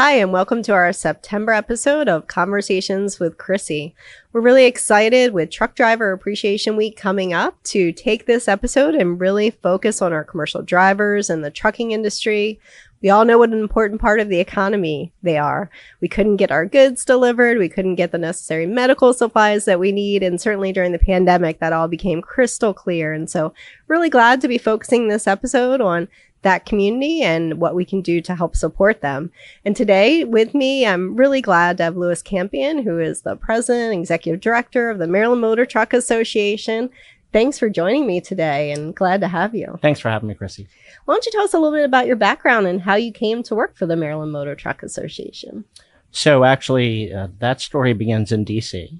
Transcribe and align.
Hi, 0.00 0.12
and 0.12 0.32
welcome 0.32 0.62
to 0.62 0.72
our 0.74 0.92
September 0.92 1.50
episode 1.50 2.08
of 2.08 2.28
Conversations 2.28 3.18
with 3.18 3.36
Chrissy. 3.36 3.96
We're 4.32 4.42
really 4.42 4.64
excited 4.64 5.32
with 5.32 5.50
Truck 5.50 5.74
Driver 5.74 6.12
Appreciation 6.12 6.76
Week 6.76 6.96
coming 6.96 7.32
up 7.32 7.60
to 7.64 7.90
take 7.90 8.24
this 8.24 8.46
episode 8.46 8.94
and 8.94 9.20
really 9.20 9.50
focus 9.50 10.00
on 10.00 10.12
our 10.12 10.22
commercial 10.22 10.62
drivers 10.62 11.28
and 11.28 11.42
the 11.42 11.50
trucking 11.50 11.90
industry. 11.90 12.60
We 13.02 13.10
all 13.10 13.24
know 13.24 13.38
what 13.38 13.50
an 13.50 13.58
important 13.58 14.00
part 14.00 14.20
of 14.20 14.28
the 14.28 14.38
economy 14.38 15.12
they 15.24 15.36
are. 15.36 15.68
We 16.00 16.06
couldn't 16.06 16.36
get 16.36 16.52
our 16.52 16.64
goods 16.64 17.04
delivered. 17.04 17.58
We 17.58 17.68
couldn't 17.68 17.96
get 17.96 18.12
the 18.12 18.18
necessary 18.18 18.66
medical 18.66 19.12
supplies 19.12 19.64
that 19.64 19.80
we 19.80 19.90
need. 19.90 20.22
And 20.22 20.40
certainly 20.40 20.70
during 20.70 20.92
the 20.92 21.00
pandemic, 21.00 21.58
that 21.58 21.72
all 21.72 21.88
became 21.88 22.22
crystal 22.22 22.72
clear. 22.72 23.12
And 23.12 23.28
so 23.28 23.52
really 23.88 24.10
glad 24.10 24.40
to 24.42 24.48
be 24.48 24.58
focusing 24.58 25.08
this 25.08 25.26
episode 25.26 25.80
on 25.80 26.06
that 26.42 26.66
community 26.66 27.22
and 27.22 27.60
what 27.60 27.74
we 27.74 27.84
can 27.84 28.00
do 28.00 28.20
to 28.20 28.34
help 28.34 28.54
support 28.54 29.00
them. 29.00 29.30
And 29.64 29.74
today 29.74 30.24
with 30.24 30.54
me, 30.54 30.86
I'm 30.86 31.16
really 31.16 31.40
glad 31.40 31.76
to 31.78 31.84
have 31.84 31.96
Louis 31.96 32.22
Campion, 32.22 32.82
who 32.82 32.98
is 32.98 33.22
the 33.22 33.36
president, 33.36 33.92
and 33.92 34.00
executive 34.00 34.40
director 34.40 34.90
of 34.90 34.98
the 34.98 35.06
Maryland 35.06 35.40
Motor 35.40 35.66
Truck 35.66 35.92
Association. 35.92 36.90
Thanks 37.32 37.58
for 37.58 37.68
joining 37.68 38.06
me 38.06 38.20
today 38.20 38.70
and 38.72 38.94
glad 38.94 39.20
to 39.20 39.28
have 39.28 39.54
you. 39.54 39.78
Thanks 39.82 40.00
for 40.00 40.08
having 40.08 40.28
me, 40.28 40.34
Chrissy. 40.34 40.66
Why 41.04 41.14
don't 41.14 41.26
you 41.26 41.32
tell 41.32 41.44
us 41.44 41.52
a 41.52 41.58
little 41.58 41.76
bit 41.76 41.84
about 41.84 42.06
your 42.06 42.16
background 42.16 42.66
and 42.66 42.80
how 42.80 42.94
you 42.94 43.12
came 43.12 43.42
to 43.44 43.54
work 43.54 43.76
for 43.76 43.84
the 43.84 43.96
Maryland 43.96 44.32
Motor 44.32 44.54
Truck 44.54 44.82
Association? 44.82 45.64
So, 46.10 46.44
actually, 46.44 47.12
uh, 47.12 47.28
that 47.38 47.60
story 47.60 47.92
begins 47.92 48.32
in 48.32 48.46
DC. 48.46 48.98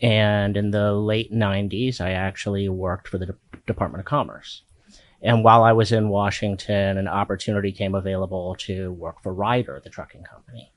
And 0.00 0.56
in 0.56 0.72
the 0.72 0.92
late 0.92 1.32
90s, 1.32 2.00
I 2.00 2.10
actually 2.10 2.68
worked 2.68 3.06
for 3.06 3.18
the 3.18 3.26
De- 3.26 3.36
Department 3.66 4.00
of 4.00 4.06
Commerce. 4.06 4.62
And 5.24 5.42
while 5.42 5.64
I 5.64 5.72
was 5.72 5.90
in 5.90 6.10
Washington, 6.10 6.98
an 6.98 7.08
opportunity 7.08 7.72
came 7.72 7.94
available 7.94 8.54
to 8.60 8.92
work 8.92 9.22
for 9.22 9.32
Ryder, 9.32 9.80
the 9.82 9.88
trucking 9.88 10.22
company. 10.22 10.70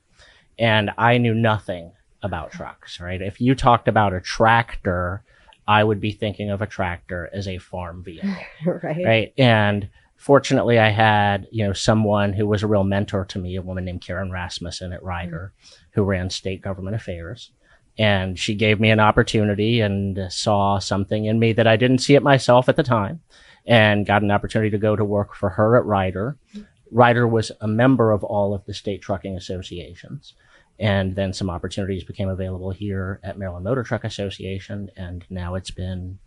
And 0.58 0.90
I 0.96 1.18
knew 1.18 1.34
nothing 1.34 1.92
about 2.22 2.50
trucks, 2.50 2.98
right? 2.98 3.20
If 3.20 3.42
you 3.42 3.54
talked 3.54 3.88
about 3.88 4.14
a 4.14 4.22
tractor, 4.22 5.22
I 5.68 5.84
would 5.84 6.00
be 6.00 6.12
thinking 6.12 6.50
of 6.50 6.62
a 6.62 6.66
tractor 6.66 7.28
as 7.30 7.46
a 7.46 7.58
farm 7.58 8.02
vehicle. 8.02 8.34
right. 8.66 9.04
Right. 9.04 9.34
And 9.36 9.90
fortunately, 10.16 10.78
I 10.78 10.88
had, 10.88 11.46
you 11.52 11.66
know, 11.66 11.74
someone 11.74 12.32
who 12.32 12.46
was 12.46 12.62
a 12.62 12.66
real 12.66 12.84
mentor 12.84 13.26
to 13.26 13.38
me, 13.38 13.54
a 13.56 13.62
woman 13.62 13.84
named 13.84 14.00
Karen 14.00 14.32
Rasmussen 14.32 14.94
at 14.94 15.02
Ryder, 15.02 15.52
mm-hmm. 15.54 15.74
who 15.90 16.04
ran 16.04 16.30
state 16.30 16.62
government 16.62 16.96
affairs. 16.96 17.50
And 17.98 18.38
she 18.38 18.54
gave 18.54 18.80
me 18.80 18.88
an 18.90 19.00
opportunity 19.00 19.80
and 19.80 20.32
saw 20.32 20.78
something 20.78 21.26
in 21.26 21.38
me 21.38 21.52
that 21.52 21.66
I 21.66 21.76
didn't 21.76 21.98
see 21.98 22.14
it 22.14 22.22
myself 22.22 22.70
at 22.70 22.76
the 22.76 22.82
time 22.82 23.20
and 23.68 24.06
got 24.06 24.22
an 24.22 24.30
opportunity 24.30 24.70
to 24.70 24.78
go 24.78 24.96
to 24.96 25.04
work 25.04 25.34
for 25.34 25.50
her 25.50 25.76
at 25.76 25.84
Ryder. 25.84 26.38
Ryder 26.90 27.28
was 27.28 27.52
a 27.60 27.68
member 27.68 28.10
of 28.12 28.24
all 28.24 28.54
of 28.54 28.64
the 28.64 28.72
state 28.72 29.02
trucking 29.02 29.36
associations. 29.36 30.32
And 30.80 31.14
then 31.14 31.34
some 31.34 31.50
opportunities 31.50 32.02
became 32.02 32.30
available 32.30 32.70
here 32.70 33.20
at 33.22 33.36
Maryland 33.36 33.64
Motor 33.64 33.82
Truck 33.82 34.04
Association. 34.04 34.90
And 34.96 35.24
now 35.28 35.54
it's 35.54 35.70
been 35.70 36.18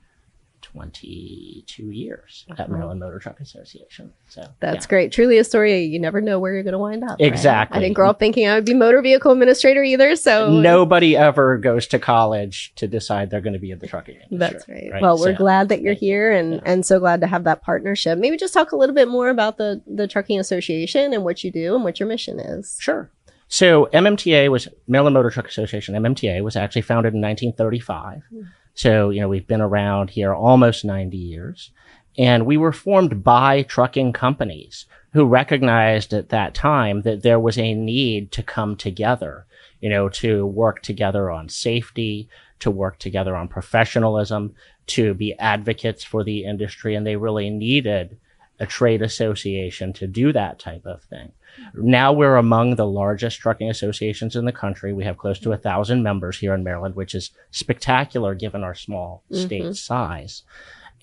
22 0.74 1.84
years 1.92 2.46
at 2.50 2.60
uh-huh. 2.60 2.72
Maryland 2.72 3.00
Motor 3.00 3.20
Truck 3.20 3.40
Association. 3.40 4.14
So 4.30 4.44
that's 4.60 4.86
yeah. 4.86 4.90
great. 4.90 5.12
Truly 5.12 5.38
a 5.38 5.44
story. 5.44 5.84
You 5.84 6.00
never 6.00 6.22
know 6.22 6.40
where 6.40 6.54
you're 6.54 6.64
going 6.64 6.74
to 6.74 6.80
wind 6.80 7.04
up. 7.04 7.20
Exactly. 7.20 7.76
Right? 7.76 7.80
I 7.80 7.84
didn't 7.84 7.96
grow 7.96 8.10
up 8.10 8.20
thinking 8.20 8.48
I 8.48 8.56
would 8.56 8.66
be 8.66 8.74
motor 8.74 9.02
vehicle 9.02 9.32
administrator 9.32 9.84
either. 9.84 10.16
So 10.16 10.50
nobody 10.50 11.18
ever 11.18 11.58
goes 11.58 11.88
to 11.88 12.00
college 12.00 12.74
to 12.76 12.88
decide 12.88 13.30
they're 13.30 13.42
going 13.42 13.54
to 13.54 13.60
be 13.60 13.72
in 13.72 13.80
the 13.80 13.88
trucking 13.88 14.16
industry. 14.16 14.38
That's 14.38 14.70
right. 14.70 14.92
right? 14.94 15.02
Well, 15.02 15.18
we're 15.18 15.34
so, 15.34 15.38
glad 15.38 15.70
that 15.70 15.82
you're 15.82 15.94
here 15.94 16.32
and, 16.32 16.54
yeah. 16.54 16.62
and 16.66 16.86
so 16.86 17.00
glad 17.00 17.22
to 17.22 17.28
have 17.28 17.44
that 17.44 17.62
partnership. 17.62 18.18
Maybe 18.18 18.38
just 18.38 18.54
talk 18.54 18.72
a 18.72 18.78
little 18.78 18.96
bit 18.96 19.08
more 19.08 19.30
about 19.30 19.58
the, 19.58 19.82
the 19.86 20.08
trucking 20.08 20.40
association 20.40 21.14
and 21.14 21.24
what 21.24 21.44
you 21.44 21.52
do 21.52 21.76
and 21.76 21.84
what 21.84 22.00
your 22.00 22.08
mission 22.08 22.40
is. 22.40 22.78
Sure. 22.80 23.10
So 23.50 23.90
MMTA 23.94 24.50
was 24.50 24.70
Maryland 24.88 25.14
Motor 25.16 25.30
Truck 25.30 25.48
Association. 25.50 25.96
MMTA 25.96 26.42
was 26.42 26.56
actually 26.56 26.84
founded 26.84 27.14
in 27.14 27.20
1935. 27.20 28.24
Mm-hmm 28.34 28.42
so, 28.74 29.10
you 29.10 29.22
know, 29.22 29.30
we've 29.30 29.48
been 29.48 29.62
around 29.62 30.10
here 30.10 30.34
almost 30.34 30.86
90 30.86 31.18
years. 31.18 31.72
And 32.18 32.46
we 32.46 32.58
were 32.58 32.74
formed 32.74 33.24
by 33.24 33.64
trucking 33.64 34.14
companies 34.14 34.86
who 35.14 35.26
recognized 35.26 36.14
at 36.14 36.30
that 36.30 36.54
time 36.54 37.02
that 37.02 37.24
there 37.24 37.40
was 37.40 37.58
a 37.58 37.74
need 37.74 38.32
to 38.34 38.44
come 38.44 38.76
together, 38.76 39.46
you 39.80 39.90
know, 39.90 40.10
to 40.10 40.46
work 40.46 40.82
together 40.82 41.30
on 41.30 41.50
safety, 41.50 42.30
to 42.60 42.72
work 42.72 43.00
together 43.00 43.36
on 43.36 43.48
professionalism, 43.48 44.54
to 44.88 45.14
be 45.14 45.38
advocates 45.40 46.04
for 46.04 46.24
the 46.24 46.44
industry. 46.44 46.96
And 46.96 47.06
they 47.06 47.16
really 47.16 47.50
needed 47.50 48.18
a 48.60 48.66
trade 48.66 49.02
association 49.02 49.94
to 49.94 50.08
do 50.08 50.32
that 50.34 50.60
type 50.60 50.86
of 50.86 51.04
thing. 51.04 51.32
Now 51.74 52.12
we're 52.14 52.36
among 52.36 52.76
the 52.76 52.86
largest 52.86 53.40
trucking 53.40 53.70
associations 53.70 54.36
in 54.36 54.46
the 54.46 54.52
country. 54.52 54.94
We 54.94 55.04
have 55.04 55.18
close 55.18 55.40
to 55.40 55.54
a 55.54 55.58
thousand 55.58 56.04
members 56.04 56.38
here 56.40 56.54
in 56.54 56.64
Maryland, 56.64 56.96
which 56.96 57.16
is 57.16 57.32
spectacular 57.52 58.36
given 58.36 58.64
our 58.64 58.76
small 58.76 59.24
mm-hmm. 59.32 59.44
state 59.44 59.76
size. 59.76 60.44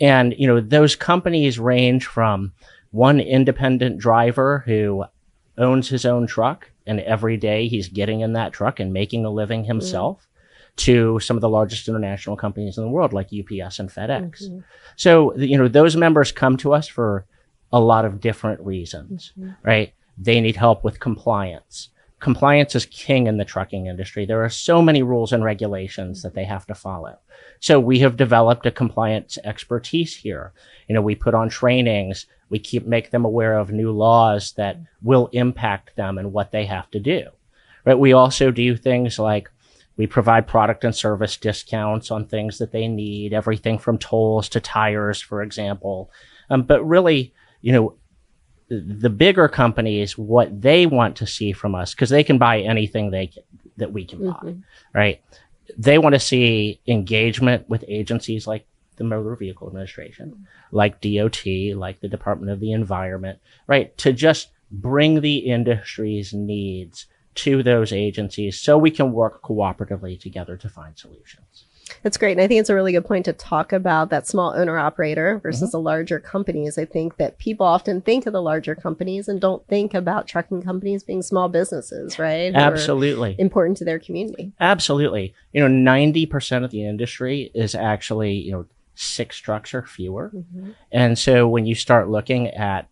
And, 0.01 0.35
you 0.39 0.47
know, 0.47 0.61
those 0.61 0.97
companies 0.97 1.59
range 1.59 2.07
from 2.07 2.53
one 2.91 3.21
independent 3.21 3.99
driver 3.99 4.63
who 4.67 5.05
owns 5.57 5.89
his 5.89 6.05
own 6.05 6.27
truck 6.27 6.71
and 6.87 7.01
every 7.01 7.37
day 7.37 7.69
he's 7.69 7.89
getting 7.89 8.21
in 8.21 8.35
that 8.35 8.53
truck 8.53 8.81
and 8.81 8.93
making 8.93 9.25
a 9.25 9.31
living 9.31 9.61
mm-hmm. 9.63 9.69
himself. 9.69 10.19
Mm-hmm. 10.19 10.25
To 10.83 11.19
some 11.19 11.37
of 11.37 11.41
the 11.41 11.49
largest 11.49 11.89
international 11.89 12.37
companies 12.37 12.79
in 12.79 12.85
the 12.85 12.91
world, 12.91 13.13
like 13.13 13.33
UPS 13.33 13.81
and 13.81 13.91
FedEx. 13.91 14.45
Mm-hmm. 14.45 14.61
So, 14.95 15.37
you 15.37 15.59
know, 15.59 15.67
those 15.67 15.97
members 15.97 16.31
come 16.31 16.57
to 16.59 16.73
us 16.73 16.87
for 16.87 17.27
a 17.73 17.81
lot 17.81 18.05
of 18.05 18.21
different 18.21 18.61
reasons, 18.61 19.33
mm-hmm. 19.37 19.55
right? 19.65 19.93
They 20.21 20.41
need 20.41 20.57
help 20.57 20.85
with 20.85 21.01
compliance. 21.01 21.91
Compliance 22.21 22.75
is 22.75 22.87
king 22.87 23.29
in 23.29 23.37
the 23.37 23.45
trucking 23.45 23.87
industry. 23.87 24.27
There 24.27 24.45
are 24.45 24.49
so 24.49 24.83
many 24.83 25.03
rules 25.03 25.33
and 25.33 25.45
regulations 25.45 26.23
that 26.23 26.35
they 26.35 26.45
have 26.45 26.67
to 26.67 26.75
follow. 26.75 27.17
So 27.61 27.79
we 27.79 28.01
have 28.01 28.17
developed 28.17 28.67
a 28.67 28.73
compliance 28.73 29.39
expertise 29.45 30.17
here. 30.17 30.53
You 30.89 30.95
know, 30.95 31.03
we 31.03 31.15
put 31.15 31.35
on 31.35 31.49
trainings. 31.49 32.27
We 32.51 32.59
keep 32.59 32.87
make 32.87 33.11
them 33.11 33.25
aware 33.25 33.57
of 33.57 33.71
new 33.71 33.93
laws 33.93 34.53
that 34.53 34.79
will 35.01 35.29
impact 35.33 35.95
them 35.95 36.19
and 36.19 36.33
what 36.33 36.51
they 36.51 36.67
have 36.67 36.91
to 36.91 36.99
do. 36.99 37.29
Right. 37.85 37.99
We 37.99 38.13
also 38.13 38.51
do 38.51 38.77
things 38.77 39.19
like 39.19 39.49
we 39.97 40.07
provide 40.07 40.47
product 40.47 40.85
and 40.85 40.95
service 40.95 41.37
discounts 41.37 42.11
on 42.11 42.25
things 42.25 42.59
that 42.59 42.73
they 42.73 42.89
need, 42.89 43.33
everything 43.33 43.79
from 43.79 43.99
tolls 43.99 44.49
to 44.51 44.61
tires, 44.61 45.21
for 45.21 45.43
example. 45.43 46.11
Um, 46.51 46.63
but 46.63 46.83
really, 46.85 47.33
you 47.61 47.73
know, 47.73 47.95
the 48.69 49.11
bigger 49.11 49.49
companies 49.49 50.19
what 50.19 50.61
they 50.61 50.87
want 50.87 51.17
to 51.17 51.27
see 51.27 51.53
from 51.53 51.75
us 51.75 51.95
because 51.95 52.11
they 52.11 52.23
can 52.23 52.39
buy 52.39 52.61
anything 52.61 53.11
they 53.11 53.29
can, 53.29 53.43
that 53.79 53.93
we 53.93 54.05
can 54.05 54.21
mm-hmm. 54.21 54.47
buy, 54.47 54.57
right? 54.95 55.23
They 55.77 55.99
want 55.99 56.15
to 56.15 56.21
see 56.21 56.81
engagement 56.87 57.69
with 57.69 57.85
agencies 57.89 58.47
like 58.47 58.67
the 58.97 59.05
Motor 59.05 59.37
Vehicle 59.37 59.69
Administration, 59.69 60.47
like 60.73 61.01
DOT, 61.01 61.47
like 61.77 62.01
the 62.01 62.09
Department 62.09 62.51
of 62.53 62.61
the 62.61 62.73
Environment, 62.73 63.39
right? 63.67 63.97
To 63.99 64.13
just 64.13 64.49
bring 64.71 65.21
the 65.21 65.39
industry's 65.39 66.35
needs 66.35 67.07
to 67.37 67.63
those 67.63 67.93
agencies 67.93 68.61
so 68.61 68.77
we 68.77 68.91
can 68.91 69.13
work 69.13 69.43
cooperatively 69.43 70.21
together 70.21 70.57
to 70.57 70.69
find 70.69 70.99
solutions. 70.99 71.65
That's 72.03 72.17
great. 72.17 72.33
And 72.33 72.41
I 72.41 72.47
think 72.47 72.61
it's 72.61 72.71
a 72.71 72.75
really 72.75 72.93
good 72.93 73.05
point 73.05 73.25
to 73.27 73.33
talk 73.33 73.73
about 73.73 74.11
that 74.11 74.27
small 74.27 74.55
owner 74.55 74.79
operator 74.79 75.39
versus 75.39 75.69
mm-hmm. 75.69 75.71
the 75.73 75.81
larger 75.81 76.21
companies. 76.21 76.79
I 76.79 76.85
think 76.85 77.17
that 77.17 77.39
people 77.39 77.67
often 77.67 78.01
think 78.01 78.27
of 78.27 78.33
the 78.33 78.43
larger 78.43 78.75
companies 78.75 79.29
and 79.29 79.41
don't 79.41 79.67
think 79.67 79.95
about 79.95 80.27
trucking 80.27 80.63
companies 80.63 81.03
being 81.03 81.23
small 81.23 81.49
businesses, 81.49 82.19
right? 82.19 82.55
Absolutely. 82.55 83.37
important 83.39 83.77
to 83.79 83.85
their 83.85 83.99
community. 83.99 84.53
Absolutely. 84.61 85.35
You 85.53 85.67
know, 85.67 85.93
90% 85.93 86.65
of 86.65 86.71
the 86.71 86.85
industry 86.85 87.51
is 87.55 87.75
actually, 87.75 88.35
you 88.35 88.53
know, 88.53 88.67
six 88.95 89.39
trucks 89.39 89.73
or 89.75 89.83
fewer. 89.83 90.31
Mm-hmm. 90.35 90.71
And 90.91 91.19
so 91.19 91.47
when 91.47 91.67
you 91.67 91.75
start 91.75 92.09
looking 92.09 92.49
at 92.49 92.89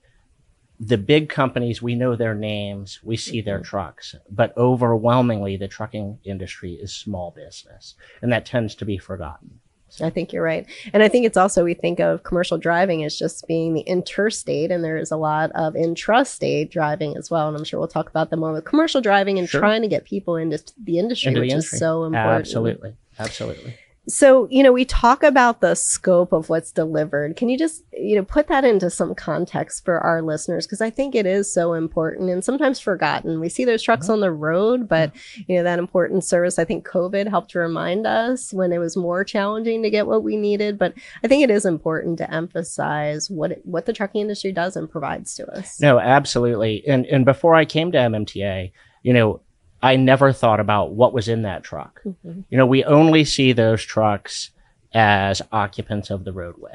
the 0.79 0.99
big 0.99 1.29
companies, 1.29 1.81
we 1.81 1.95
know 1.95 2.17
their 2.17 2.35
names, 2.35 3.01
we 3.03 3.17
see 3.17 3.39
mm-hmm. 3.39 3.47
their 3.47 3.61
trucks, 3.61 4.15
but 4.31 4.57
overwhelmingly 4.57 5.57
the 5.57 5.69
trucking 5.69 6.19
industry 6.25 6.75
is 6.75 6.93
small 6.93 7.31
business, 7.31 7.95
and 8.21 8.33
that 8.33 8.47
tends 8.47 8.75
to 8.77 8.85
be 8.85 8.99
forgotten. 8.99 9.61
I 10.03 10.11
think 10.11 10.33
you're 10.33 10.43
right. 10.43 10.67
And 10.93 11.03
I 11.03 11.09
think 11.09 11.25
it's 11.25 11.37
also, 11.37 11.65
we 11.65 11.73
think 11.73 12.01
of 12.01 12.23
commercial 12.23 12.59
driving 12.59 13.05
as 13.05 13.17
just 13.19 13.47
being 13.47 13.73
the 13.73 13.81
interstate, 13.83 14.71
and 14.71 14.85
there 14.85 14.99
is 14.99 15.11
a 15.11 15.17
lot 15.17 15.51
of 15.53 15.75
intrastate 15.75 16.71
driving 16.71 17.17
as 17.17 17.31
well. 17.31 17.49
And 17.49 17.57
I'm 17.57 17.65
sure 17.65 17.79
we'll 17.79 17.89
talk 17.89 18.11
about 18.11 18.29
that 18.31 18.37
more 18.37 18.53
with 18.53 18.65
commercial 18.65 19.01
driving 19.01 19.39
and 19.39 19.49
sure. 19.49 19.61
trying 19.61 19.83
to 19.83 19.89
get 19.89 20.05
people 20.05 20.37
into 20.37 20.63
the 20.83 20.99
industry, 20.99 21.29
into 21.29 21.41
which 21.41 21.51
the 21.51 21.55
industry. 21.55 21.77
is 21.77 21.81
so 21.81 22.05
important. 22.05 22.41
Absolutely. 22.41 22.97
Absolutely. 23.19 23.77
So, 24.09 24.47
you 24.51 24.63
know, 24.63 24.73
we 24.73 24.85
talk 24.85 25.23
about 25.23 25.61
the 25.61 25.75
scope 25.75 26.33
of 26.33 26.49
what's 26.49 26.71
delivered. 26.71 27.37
Can 27.37 27.49
you 27.49 27.59
just, 27.59 27.83
you 27.93 28.15
know, 28.15 28.25
put 28.25 28.47
that 28.49 28.65
into 28.65 28.89
some 28.89 29.15
context 29.15 29.85
for 29.85 29.99
our 29.99 30.23
listeners? 30.23 30.67
Because 30.67 30.81
I 30.81 30.91
think 30.91 31.15
it 31.15 31.27
is 31.27 31.53
so 31.53 31.73
important 31.73 32.31
and 32.31 32.45
sometimes 32.45 32.79
forgotten. 32.79 33.41
We 33.41 33.49
see 33.49 33.65
those 33.65 33.83
trucks 33.83 34.07
mm-hmm. 34.07 34.15
on 34.15 34.21
the 34.21 34.31
road, 34.31 34.89
but, 34.89 35.13
you 35.49 35.57
know, 35.57 35.65
that 35.65 35.81
important 35.81 36.25
service, 36.25 36.59
I 36.59 36.65
think 36.65 36.87
COVID 36.87 37.29
helped 37.29 37.51
to 37.53 37.59
remind 37.59 38.07
us 38.07 38.53
when 38.53 38.73
it 38.73 38.79
was 38.79 38.97
more 38.97 39.25
challenging 39.25 39.83
to 39.83 39.91
get 39.91 40.07
what 40.07 40.23
we 40.23 40.37
needed. 40.37 40.79
But 40.79 40.95
I 41.25 41.29
think 41.29 41.43
it 41.43 41.51
is 41.51 41.67
important 41.67 42.19
to 42.19 42.33
emphasize 42.33 43.29
what, 43.29 43.53
it, 43.53 43.63
what 43.65 43.87
the 43.87 43.93
trucking 43.93 44.21
industry 44.21 44.53
does 44.53 44.77
and 44.77 44.89
provides 44.89 45.35
to 45.35 45.51
us. 45.51 45.81
No, 45.81 45.99
absolutely. 45.99 46.87
And, 46.87 47.07
and 47.07 47.25
before 47.25 47.57
I 47.57 47.65
came 47.65 47.91
to 47.91 47.99
MMTA, 47.99 48.71
you 49.03 49.13
know, 49.13 49.41
I 49.83 49.97
never 49.97 50.33
thought 50.33 50.61
about 50.61 50.93
what 50.93 51.13
was 51.13 51.29
in 51.29 51.43
that 51.43 51.63
truck. 51.63 52.01
Mhm. 52.05 52.45
You 52.51 52.59
know, 52.59 52.67
we 52.67 52.83
only 52.85 53.25
see 53.25 53.53
those 53.53 53.83
trucks 53.83 54.51
as 54.95 55.43
occupants 55.53 56.11
of 56.11 56.25
the 56.25 56.33
roadway. 56.33 56.75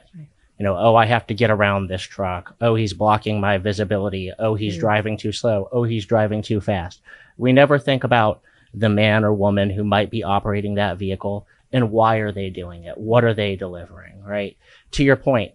You 0.60 0.64
know, 0.66 0.78
oh, 0.78 0.96
I 0.96 1.06
have 1.08 1.26
to 1.28 1.34
get 1.34 1.50
around 1.50 1.88
this 1.88 2.04
truck. 2.04 2.56
Oh, 2.62 2.76
he's 2.76 2.94
blocking 2.94 3.42
my 3.42 3.58
visibility. 3.58 4.32
Oh, 4.38 4.54
he's 4.54 4.78
Mm. 4.78 4.82
driving 4.82 5.18
too 5.18 5.32
slow. 5.32 5.68
Oh, 5.72 5.84
he's 5.84 6.06
driving 6.06 6.42
too 6.44 6.62
fast. 6.62 7.02
We 7.38 7.52
never 7.52 7.80
think 7.80 8.04
about 8.04 8.42
the 8.74 8.90
man 8.90 9.24
or 9.24 9.34
woman 9.34 9.72
who 9.72 9.84
might 9.84 10.12
be 10.12 10.24
operating 10.24 10.76
that 10.76 10.98
vehicle 10.98 11.48
and 11.74 11.92
why 11.92 12.18
are 12.18 12.32
they 12.32 12.50
doing 12.50 12.84
it? 12.84 12.98
What 12.98 13.24
are 13.24 13.34
they 13.34 13.56
delivering? 13.56 14.24
Right. 14.24 14.56
To 14.92 15.04
your 15.04 15.16
point, 15.16 15.54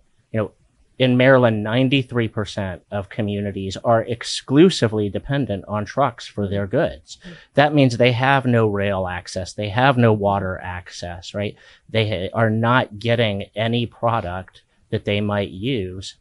in 0.98 1.16
Maryland, 1.16 1.64
93% 1.64 2.80
of 2.90 3.10
communities 3.10 3.76
are 3.84 4.02
exclusively 4.02 5.10
dependent 5.10 5.64
on 5.68 5.84
trucks 5.84 6.26
for 6.26 6.48
their 6.48 6.66
goods. 6.66 7.18
That 7.54 7.74
means 7.74 7.96
they 7.96 8.12
have 8.12 8.46
no 8.46 8.66
rail 8.66 9.06
access. 9.06 9.52
They 9.52 9.68
have 9.68 9.98
no 9.98 10.12
water 10.12 10.58
access, 10.62 11.34
right? 11.34 11.54
They 11.90 12.30
are 12.32 12.50
not 12.50 12.98
getting 12.98 13.44
any 13.54 13.84
product 13.86 14.62
that 14.90 15.04
they 15.04 15.20
might 15.20 15.50
use 15.50 16.16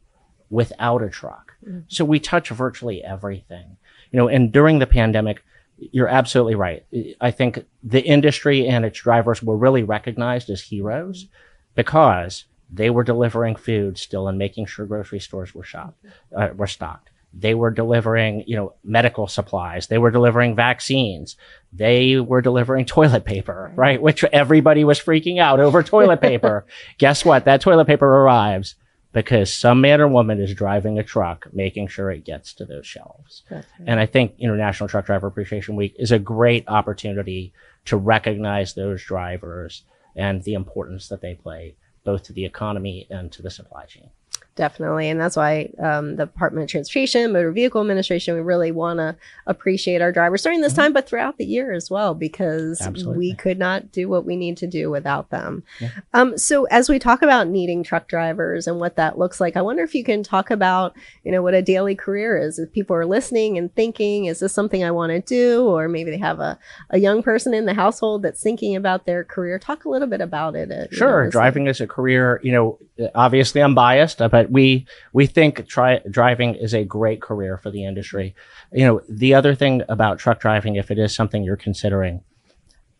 without 0.49 1.01
a 1.01 1.09
truck. 1.09 1.53
Mhm. 1.65 1.83
So 1.87 2.03
we 2.03 2.19
touch 2.19 2.49
virtually 2.49 3.03
everything, 3.03 3.77
you 4.11 4.17
know, 4.17 4.27
and 4.27 4.51
during 4.51 4.79
the 4.79 4.87
pandemic, 4.87 5.43
you're 5.77 6.07
absolutely 6.07 6.55
right. 6.55 6.85
I 7.19 7.31
think 7.31 7.65
the 7.83 8.01
industry 8.01 8.67
and 8.67 8.85
its 8.85 8.99
drivers 8.99 9.43
were 9.43 9.57
really 9.57 9.83
recognized 9.83 10.49
as 10.49 10.61
heroes 10.61 11.27
because 11.75 12.45
they 12.71 12.89
were 12.89 13.03
delivering 13.03 13.55
food 13.55 13.97
still 13.97 14.27
and 14.27 14.37
making 14.37 14.65
sure 14.65 14.85
grocery 14.85 15.19
stores 15.19 15.53
were 15.53 15.63
shopped, 15.63 16.03
uh, 16.35 16.49
were 16.55 16.67
stocked. 16.67 17.09
They 17.37 17.53
were 17.53 17.71
delivering, 17.71 18.45
you 18.47 18.55
know, 18.55 18.73
medical 18.83 19.27
supplies. 19.27 19.87
They 19.87 19.97
were 19.97 20.11
delivering 20.11 20.55
vaccines. 20.55 21.35
They 21.73 22.17
were 22.17 22.41
delivering 22.41 22.85
toilet 22.85 23.25
paper, 23.25 23.73
right? 23.75 24.01
Which 24.01 24.23
everybody 24.23 24.85
was 24.85 24.99
freaking 24.99 25.39
out 25.39 25.59
over 25.59 25.83
toilet 25.83 26.21
paper. 26.21 26.65
Guess 26.97 27.25
what? 27.25 27.45
That 27.45 27.59
toilet 27.59 27.87
paper 27.87 28.07
arrives 28.07 28.75
because 29.11 29.53
some 29.53 29.81
man 29.81 29.99
or 29.99 30.07
woman 30.07 30.41
is 30.41 30.53
driving 30.53 30.97
a 30.97 31.03
truck, 31.03 31.47
making 31.53 31.87
sure 31.87 32.09
it 32.09 32.25
gets 32.25 32.53
to 32.53 32.65
those 32.65 32.87
shelves. 32.87 33.43
Right. 33.49 33.65
And 33.85 33.99
I 33.99 34.05
think 34.05 34.35
International 34.39 34.87
Truck 34.87 35.05
Driver 35.05 35.27
Appreciation 35.27 35.75
Week 35.75 35.95
is 35.97 36.11
a 36.13 36.19
great 36.19 36.65
opportunity 36.67 37.53
to 37.85 37.97
recognize 37.97 38.73
those 38.73 39.03
drivers 39.03 39.83
and 40.15 40.43
the 40.43 40.53
importance 40.53 41.09
that 41.09 41.21
they 41.21 41.33
play 41.33 41.75
both 42.05 42.23
to 42.23 42.33
the 42.33 42.45
economy 42.45 43.07
and 43.09 43.31
to 43.33 43.41
the 43.41 43.49
supply 43.49 43.85
chain. 43.85 44.09
Definitely. 44.55 45.09
And 45.09 45.19
that's 45.19 45.35
why 45.35 45.69
um, 45.83 46.15
the 46.15 46.27
Department 46.27 46.63
of 46.63 46.69
Transportation, 46.69 47.33
Motor 47.33 47.51
Vehicle 47.51 47.81
Administration, 47.81 48.35
we 48.35 48.41
really 48.41 48.71
want 48.71 48.99
to 48.99 49.17
appreciate 49.47 50.01
our 50.01 50.13
drivers 50.13 50.43
during 50.43 50.61
this 50.61 50.71
time, 50.73 50.93
but 50.93 51.09
throughout 51.09 51.37
the 51.37 51.43
year 51.45 51.73
as 51.73 51.91
well, 51.91 52.13
because 52.13 52.79
Absolutely. 52.81 53.17
we 53.17 53.35
could 53.35 53.59
not 53.59 53.91
do 53.91 54.07
what 54.07 54.23
we 54.25 54.37
need 54.37 54.55
to 54.57 54.67
do 54.67 54.89
without 54.89 55.29
them. 55.29 55.63
Yeah. 55.81 55.89
Um, 56.13 56.37
so 56.37 56.63
as 56.65 56.87
we 56.87 56.99
talk 56.99 57.21
about 57.21 57.49
needing 57.49 57.83
truck 57.83 58.07
drivers 58.07 58.65
and 58.65 58.79
what 58.79 58.95
that 58.95 59.17
looks 59.17 59.41
like, 59.41 59.57
I 59.57 59.61
wonder 59.61 59.83
if 59.83 59.93
you 59.93 60.05
can 60.05 60.23
talk 60.23 60.49
about, 60.49 60.95
you 61.25 61.33
know, 61.33 61.41
what 61.41 61.53
a 61.53 61.61
daily 61.61 61.95
career 61.95 62.37
is. 62.37 62.57
If 62.57 62.71
people 62.71 62.95
are 62.95 63.05
listening 63.05 63.57
and 63.57 63.75
thinking, 63.75 64.25
is 64.25 64.39
this 64.39 64.53
something 64.53 64.85
I 64.85 64.91
want 64.91 65.11
to 65.11 65.19
do? 65.19 65.65
Or 65.65 65.89
maybe 65.89 66.11
they 66.11 66.17
have 66.17 66.39
a, 66.39 66.57
a 66.91 66.97
young 66.97 67.23
person 67.23 67.53
in 67.53 67.65
the 67.65 67.73
household 67.73 68.21
that's 68.21 68.41
thinking 68.41 68.77
about 68.77 69.05
their 69.05 69.25
career. 69.25 69.59
Talk 69.59 69.83
a 69.83 69.89
little 69.89 70.07
bit 70.07 70.21
about 70.21 70.55
it. 70.55 70.71
uh, 70.71 70.87
you 70.89 70.97
Sure, 70.97 71.23
know, 71.23 71.27
as 71.27 71.33
driving 71.33 71.67
is 71.67 71.81
a 71.81 71.87
career. 71.87 72.39
You 72.41 72.53
know, 72.53 72.79
obviously 73.13 73.61
I'm 73.61 73.75
biased, 73.75 74.21
uh, 74.21 74.44
but 74.45 74.51
we 74.51 74.85
we 75.11 75.25
think 75.25 75.67
try, 75.67 75.99
driving 76.09 76.55
is 76.55 76.73
a 76.73 76.83
great 76.83 77.21
career 77.21 77.57
for 77.57 77.71
the 77.71 77.83
industry. 77.83 78.35
You 78.71 78.85
know, 78.85 79.01
the 79.09 79.33
other 79.33 79.55
thing 79.55 79.81
about 79.89 80.19
truck 80.19 80.39
driving, 80.39 80.75
if 80.75 80.91
it 80.91 80.99
is 80.99 81.15
something 81.15 81.43
you're 81.43 81.55
considering, 81.55 82.21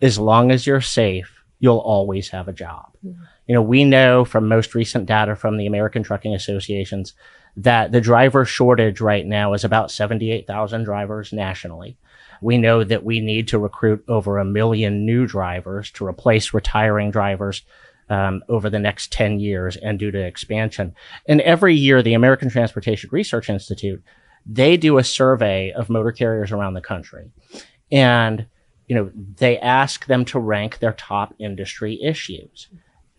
as 0.02 0.18
long 0.18 0.52
as 0.52 0.66
you're 0.66 0.82
safe, 0.82 1.44
you'll 1.60 1.78
always 1.78 2.30
have 2.30 2.48
a 2.48 2.54
job. 2.54 2.88
Mhm. 3.06 3.16
You 3.48 3.54
know, 3.54 3.62
we 3.62 3.84
know 3.84 4.26
from 4.26 4.48
most 4.48 4.74
recent 4.74 5.06
data 5.06 5.36
from 5.36 5.58
the 5.58 5.68
American 5.68 6.04
Trucking 6.04 6.34
Associations 6.34 7.14
that 7.58 7.92
the 7.92 8.02
driver 8.02 8.44
shortage 8.44 9.00
right 9.00 9.26
now 9.26 9.54
is 9.54 9.64
about 9.64 9.92
78,000 9.92 10.84
drivers 10.84 11.32
nationally. 11.32 11.96
We 12.42 12.58
know 12.58 12.84
that 12.84 13.04
we 13.04 13.20
need 13.20 13.48
to 13.50 13.60
recruit 13.60 14.04
over 14.08 14.40
a 14.40 14.46
million 14.46 15.06
new 15.06 15.26
drivers 15.28 15.92
to 15.92 16.06
replace 16.06 16.54
retiring 16.54 17.12
drivers 17.12 17.62
um, 18.10 18.44
over 18.50 18.70
the 18.70 18.80
next 18.80 19.12
10 19.12 19.40
years 19.40 19.78
and 19.78 19.98
due 19.98 20.12
to 20.12 20.20
expansion. 20.20 20.94
And 21.28 21.42
every 21.42 21.76
year, 21.76 22.02
the 22.02 22.14
American 22.14 22.50
Transportation 22.50 23.10
Research 23.12 23.50
Institute, 23.50 24.04
they 24.46 24.78
do 24.78 24.98
a 24.98 25.04
survey 25.04 25.72
of 25.72 25.90
motor 25.90 26.12
carriers 26.12 26.52
around 26.52 26.74
the 26.74 26.82
country. 26.82 27.32
And, 27.92 28.46
you 28.88 28.96
know, 28.96 29.12
they 29.16 29.58
ask 29.58 30.06
them 30.06 30.26
to 30.26 30.40
rank 30.40 30.80
their 30.80 30.94
top 30.94 31.34
industry 31.40 32.00
issues. 32.02 32.68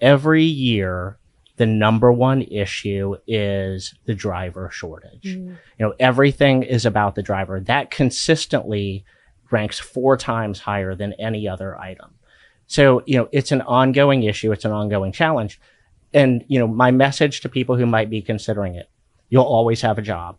Every 0.00 0.44
year, 0.44 1.18
the 1.56 1.66
number 1.66 2.12
one 2.12 2.42
issue 2.42 3.16
is 3.26 3.94
the 4.04 4.14
driver 4.14 4.70
shortage. 4.70 5.24
Mm. 5.24 5.56
You 5.78 5.86
know, 5.86 5.94
everything 5.98 6.62
is 6.62 6.84
about 6.84 7.14
the 7.14 7.22
driver. 7.22 7.60
That 7.60 7.90
consistently 7.90 9.04
ranks 9.50 9.78
four 9.78 10.16
times 10.16 10.60
higher 10.60 10.94
than 10.94 11.14
any 11.14 11.48
other 11.48 11.78
item. 11.78 12.15
So, 12.66 13.02
you 13.06 13.16
know, 13.16 13.28
it's 13.32 13.52
an 13.52 13.62
ongoing 13.62 14.24
issue. 14.24 14.52
It's 14.52 14.64
an 14.64 14.72
ongoing 14.72 15.12
challenge. 15.12 15.60
And, 16.12 16.44
you 16.48 16.58
know, 16.58 16.66
my 16.66 16.90
message 16.90 17.40
to 17.42 17.48
people 17.48 17.76
who 17.76 17.86
might 17.86 18.10
be 18.10 18.22
considering 18.22 18.74
it, 18.74 18.88
you'll 19.28 19.44
always 19.44 19.80
have 19.82 19.98
a 19.98 20.02
job 20.02 20.36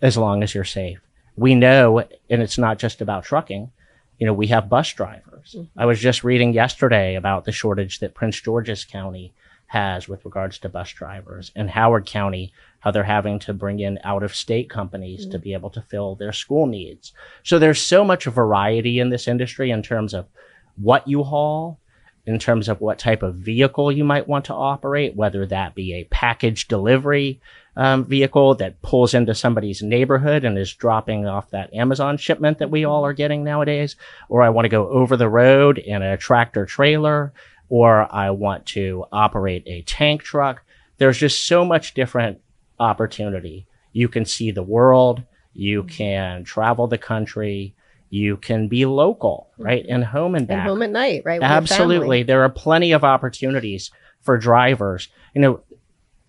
as 0.00 0.16
long 0.16 0.42
as 0.42 0.54
you're 0.54 0.64
safe. 0.64 1.00
We 1.36 1.54
know, 1.54 2.00
and 2.30 2.42
it's 2.42 2.58
not 2.58 2.78
just 2.78 3.00
about 3.00 3.24
trucking, 3.24 3.70
you 4.18 4.26
know, 4.26 4.32
we 4.32 4.46
have 4.46 4.68
bus 4.68 4.92
drivers. 4.92 5.54
Mhm. 5.58 5.68
I 5.76 5.84
was 5.84 6.00
just 6.00 6.24
reading 6.24 6.54
yesterday 6.54 7.14
about 7.14 7.44
the 7.44 7.52
shortage 7.52 7.98
that 8.00 8.14
Prince 8.14 8.40
George's 8.40 8.84
County 8.84 9.34
has 9.66 10.08
with 10.08 10.24
regards 10.24 10.58
to 10.60 10.68
bus 10.68 10.90
drivers 10.90 11.50
and 11.56 11.68
Howard 11.70 12.06
County, 12.06 12.52
how 12.80 12.90
they're 12.92 13.02
having 13.02 13.38
to 13.40 13.52
bring 13.52 13.80
in 13.80 13.98
out 14.04 14.22
of 14.22 14.34
state 14.34 14.70
companies 14.70 15.26
to 15.26 15.38
be 15.38 15.52
able 15.52 15.70
to 15.70 15.82
fill 15.82 16.14
their 16.14 16.32
school 16.32 16.66
needs. 16.66 17.12
So 17.42 17.58
there's 17.58 17.80
so 17.80 18.04
much 18.04 18.24
variety 18.26 19.00
in 19.00 19.10
this 19.10 19.26
industry 19.26 19.70
in 19.70 19.82
terms 19.82 20.14
of 20.14 20.26
what 20.76 21.06
you 21.08 21.22
haul, 21.22 21.78
in 22.26 22.40
terms 22.40 22.68
of 22.68 22.80
what 22.80 22.98
type 22.98 23.22
of 23.22 23.36
vehicle 23.36 23.92
you 23.92 24.02
might 24.02 24.26
want 24.26 24.46
to 24.46 24.54
operate, 24.54 25.14
whether 25.14 25.46
that 25.46 25.74
be 25.76 25.94
a 25.94 26.04
package 26.04 26.66
delivery 26.66 27.40
um, 27.76 28.04
vehicle 28.04 28.54
that 28.56 28.80
pulls 28.82 29.14
into 29.14 29.34
somebody's 29.34 29.82
neighborhood 29.82 30.44
and 30.44 30.58
is 30.58 30.74
dropping 30.74 31.26
off 31.26 31.50
that 31.50 31.72
Amazon 31.74 32.16
shipment 32.16 32.58
that 32.58 32.70
we 32.70 32.84
all 32.84 33.04
are 33.04 33.12
getting 33.12 33.44
nowadays, 33.44 33.96
or 34.28 34.42
I 34.42 34.48
want 34.48 34.64
to 34.64 34.70
go 34.70 34.88
over 34.88 35.16
the 35.16 35.28
road 35.28 35.78
in 35.78 36.02
a 36.02 36.16
tractor 36.16 36.66
trailer, 36.66 37.32
or 37.68 38.12
I 38.12 38.30
want 38.30 38.66
to 38.66 39.04
operate 39.12 39.62
a 39.66 39.82
tank 39.82 40.22
truck. 40.22 40.62
There's 40.98 41.18
just 41.18 41.46
so 41.46 41.64
much 41.64 41.94
different 41.94 42.40
opportunity. 42.80 43.66
You 43.92 44.08
can 44.08 44.24
see 44.24 44.50
the 44.50 44.62
world, 44.62 45.22
you 45.52 45.84
can 45.84 46.44
travel 46.44 46.86
the 46.86 46.98
country, 46.98 47.74
you 48.10 48.36
can 48.36 48.68
be 48.68 48.86
local, 48.86 49.50
right? 49.58 49.84
And 49.88 50.04
home 50.04 50.34
and 50.34 50.50
And 50.50 50.60
home 50.60 50.82
at 50.82 50.90
night, 50.90 51.22
right? 51.24 51.42
Absolutely. 51.42 52.22
There 52.22 52.42
are 52.42 52.48
plenty 52.48 52.92
of 52.92 53.04
opportunities 53.04 53.90
for 54.20 54.38
drivers. 54.38 55.08
You 55.34 55.40
know, 55.40 55.60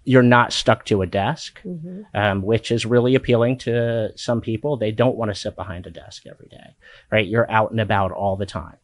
you're 0.03 0.23
not 0.23 0.53
stuck 0.53 0.85
to 0.85 1.01
a 1.01 1.05
desk, 1.05 1.61
Mhm. 1.65 2.05
um, 2.13 2.41
which 2.41 2.71
is 2.71 2.85
really 2.85 3.13
appealing 3.13 3.57
to 3.59 4.11
some 4.15 4.39
people. 4.41 4.77
They 4.77 4.91
don't 4.91 5.17
want 5.17 5.29
to 5.29 5.35
sit 5.35 5.55
behind 5.55 5.85
a 5.85 5.91
desk 5.91 6.23
every 6.25 6.47
day, 6.47 6.75
right? 7.11 7.27
You're 7.27 7.49
out 7.51 7.71
and 7.71 7.81
about 7.81 8.11
all 8.11 8.37
the 8.37 8.45
time. 8.45 8.77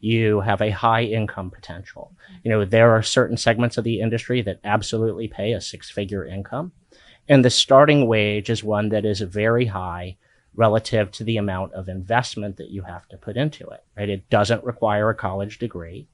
You 0.00 0.40
have 0.40 0.60
a 0.60 0.70
high 0.70 1.04
income 1.04 1.50
potential. 1.50 2.12
You 2.44 2.50
know, 2.50 2.64
there 2.66 2.90
are 2.90 3.02
certain 3.02 3.38
segments 3.38 3.78
of 3.78 3.84
the 3.84 4.00
industry 4.00 4.42
that 4.42 4.60
absolutely 4.62 5.26
pay 5.28 5.52
a 5.52 5.60
six 5.60 5.90
figure 5.90 6.26
income. 6.26 6.72
And 7.28 7.44
the 7.44 7.50
starting 7.50 8.06
wage 8.06 8.50
is 8.50 8.62
one 8.62 8.90
that 8.90 9.04
is 9.06 9.20
very 9.22 9.66
high 9.66 10.16
relative 10.56 11.10
to 11.12 11.24
the 11.24 11.36
amount 11.36 11.74
of 11.74 11.88
investment 11.88 12.56
that 12.56 12.70
you 12.70 12.82
have 12.82 13.06
to 13.08 13.16
put 13.16 13.36
into 13.36 13.66
it, 13.68 13.84
right? 13.96 14.08
It 14.08 14.28
doesn't 14.30 14.64
require 14.64 15.10
a 15.10 15.14
college 15.14 15.58
degree. 15.58 16.08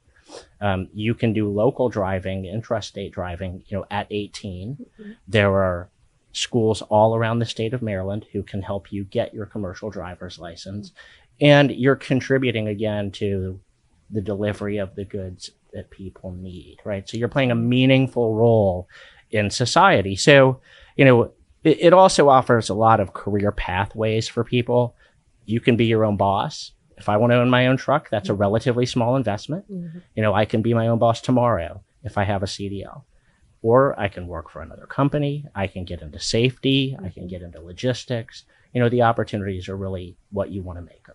Um, 0.61 0.89
you 0.93 1.15
can 1.15 1.33
do 1.33 1.49
local 1.49 1.89
driving, 1.89 2.45
intrastate 2.45 3.13
driving, 3.13 3.63
you 3.67 3.79
know, 3.79 3.87
at 3.91 4.07
18. 4.11 4.85
There 5.29 5.53
are 5.53 5.89
schools 6.33 6.83
all 6.83 7.15
around 7.15 7.39
the 7.39 7.45
state 7.45 7.75
of 7.75 7.83
Maryland 7.83 8.27
who 8.33 8.43
can 8.43 8.63
help 8.63 8.91
you 8.91 9.05
get 9.05 9.35
your 9.35 9.47
commercial 9.47 9.91
driver's 9.91 10.39
license. 10.39 10.93
And 11.41 11.71
you're 11.71 11.97
contributing 11.97 12.69
again 12.69 13.11
to 13.13 13.61
the 14.11 14.21
delivery 14.21 14.79
of 14.79 14.95
the 14.95 15.05
goods 15.05 15.51
that 15.73 15.91
people 15.91 16.33
need, 16.33 16.79
right? 16.85 17.09
So 17.09 17.17
you're 17.17 17.29
playing 17.29 17.51
a 17.51 17.57
meaningful 17.57 18.35
role 18.35 18.89
in 19.31 19.51
society. 19.51 20.17
So, 20.17 20.61
you 20.97 21.05
know, 21.05 21.33
it, 21.64 21.78
it 21.81 21.92
also 21.92 22.28
offers 22.28 22.69
a 22.69 22.75
lot 22.75 23.00
of 23.00 23.12
career 23.12 23.52
pathways 23.52 24.28
for 24.28 24.45
people. 24.45 24.95
You 25.47 25.61
can 25.61 25.76
be 25.76 25.87
your 25.87 26.04
own 26.04 26.16
boss. 26.16 26.73
If 26.97 27.09
I 27.09 27.16
want 27.16 27.33
to 27.33 27.37
own 27.37 27.50
my 27.50 27.66
own 27.66 27.76
truck, 27.76 28.09
that's 28.11 28.28
a 28.28 28.35
relatively 28.35 28.87
small 28.87 29.16
investment. 29.16 29.71
Mhm. 29.71 30.02
You 30.14 30.23
know, 30.23 30.35
I 30.35 30.45
can 30.45 30.62
be 30.62 30.75
my 30.75 30.87
own 30.88 30.99
boss 30.99 31.21
tomorrow 31.21 31.83
if 32.04 32.16
I 32.16 32.25
have 32.25 32.42
a 32.42 32.47
CDL. 32.47 33.04
Or 33.62 33.99
I 33.99 34.09
can 34.09 34.26
work 34.26 34.50
for 34.50 34.61
another 34.61 34.87
company. 34.87 35.47
I 35.54 35.66
can 35.69 35.85
get 35.85 36.02
into 36.02 36.19
safety. 36.19 36.97
I 37.02 37.09
can 37.11 37.26
get 37.28 37.42
into 37.42 37.61
logistics. 37.61 38.45
You 38.73 38.81
know, 38.81 38.88
the 38.88 39.02
opportunities 39.02 39.69
are 39.69 39.76
really 39.76 40.16
what 40.31 40.50
you 40.50 40.62
want 40.62 40.78
to 40.78 40.83
make 40.85 41.07
of. 41.09 41.14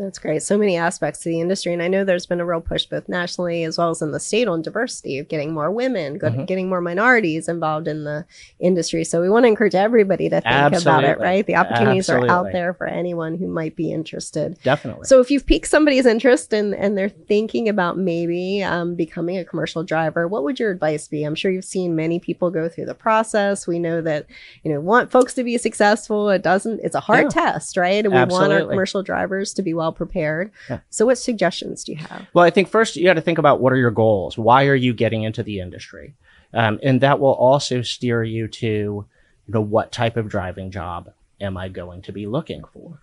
That's 0.00 0.18
great. 0.18 0.42
So 0.42 0.56
many 0.56 0.78
aspects 0.78 1.20
to 1.20 1.28
the 1.28 1.40
industry. 1.42 1.74
And 1.74 1.82
I 1.82 1.88
know 1.88 2.04
there's 2.04 2.24
been 2.24 2.40
a 2.40 2.44
real 2.46 2.62
push 2.62 2.86
both 2.86 3.06
nationally 3.06 3.64
as 3.64 3.76
well 3.76 3.90
as 3.90 4.00
in 4.00 4.12
the 4.12 4.18
state 4.18 4.48
on 4.48 4.62
diversity 4.62 5.18
of 5.18 5.28
getting 5.28 5.52
more 5.52 5.70
women, 5.70 6.18
Mhm. 6.18 6.46
getting 6.46 6.70
more 6.70 6.80
minorities 6.80 7.48
involved 7.48 7.86
in 7.86 8.04
the 8.04 8.24
industry. 8.60 9.04
So 9.04 9.20
we 9.20 9.28
want 9.28 9.44
to 9.44 9.48
encourage 9.48 9.74
everybody 9.74 10.30
to 10.30 10.40
think 10.40 10.80
about 10.80 11.04
it, 11.04 11.18
right? 11.18 11.46
The 11.46 11.56
opportunities 11.56 12.08
are 12.08 12.26
out 12.30 12.50
there 12.50 12.72
for 12.72 12.86
anyone 12.86 13.36
who 13.36 13.46
might 13.46 13.76
be 13.76 13.92
interested. 13.92 14.56
Definitely. 14.62 15.04
So 15.04 15.20
if 15.20 15.30
you've 15.30 15.44
piqued 15.44 15.66
somebody's 15.66 16.06
interest 16.06 16.54
and, 16.54 16.74
and 16.74 16.96
they're 16.96 17.10
thinking 17.10 17.68
about 17.68 17.98
maybe 17.98 18.62
um, 18.62 18.94
becoming 18.94 19.36
a 19.36 19.44
commercial 19.44 19.84
driver, 19.84 20.26
what 20.26 20.44
would 20.44 20.58
your 20.58 20.70
advice 20.70 21.08
be? 21.08 21.24
I'm 21.24 21.34
sure 21.34 21.50
you've 21.50 21.64
seen 21.66 21.94
many 21.94 22.18
people 22.18 22.50
go 22.50 22.70
through 22.70 22.86
the 22.86 22.94
process. 22.94 23.66
We 23.66 23.78
know 23.78 24.00
that, 24.00 24.24
you 24.62 24.72
know, 24.72 24.80
want 24.80 25.10
folks 25.10 25.34
to 25.34 25.44
be 25.44 25.58
successful. 25.58 26.30
It 26.30 26.40
doesn't, 26.42 26.80
it's 26.82 26.94
a 26.94 27.00
hard 27.00 27.24
Yeah. 27.34 27.52
test, 27.52 27.76
right? 27.76 28.02
And 28.06 28.14
we 28.14 28.24
want 28.24 28.50
our 28.50 28.60
commercial 28.66 29.02
drivers 29.02 29.52
to 29.54 29.62
be 29.62 29.74
well 29.74 29.89
prepared. 29.92 30.50
Yeah. 30.68 30.80
So 30.90 31.06
what 31.06 31.18
suggestions 31.18 31.84
do 31.84 31.92
you 31.92 31.98
have? 31.98 32.26
Well, 32.32 32.44
I 32.44 32.50
think 32.50 32.68
first 32.68 32.96
you 32.96 33.04
got 33.04 33.14
to 33.14 33.20
think 33.20 33.38
about 33.38 33.60
what 33.60 33.72
are 33.72 33.76
your 33.76 33.90
goals? 33.90 34.38
Why 34.38 34.66
are 34.66 34.74
you 34.74 34.94
getting 34.94 35.22
into 35.22 35.42
the 35.42 35.60
industry? 35.60 36.14
Um, 36.52 36.80
and 36.82 37.00
that 37.00 37.20
will 37.20 37.34
also 37.34 37.82
steer 37.82 38.22
you 38.22 38.48
to, 38.48 38.66
you 38.66 39.06
know, 39.46 39.60
what 39.60 39.92
type 39.92 40.16
of 40.16 40.28
driving 40.28 40.70
job 40.70 41.12
am 41.40 41.56
I 41.56 41.68
going 41.68 42.02
to 42.02 42.12
be 42.12 42.26
looking 42.26 42.64
for? 42.64 43.00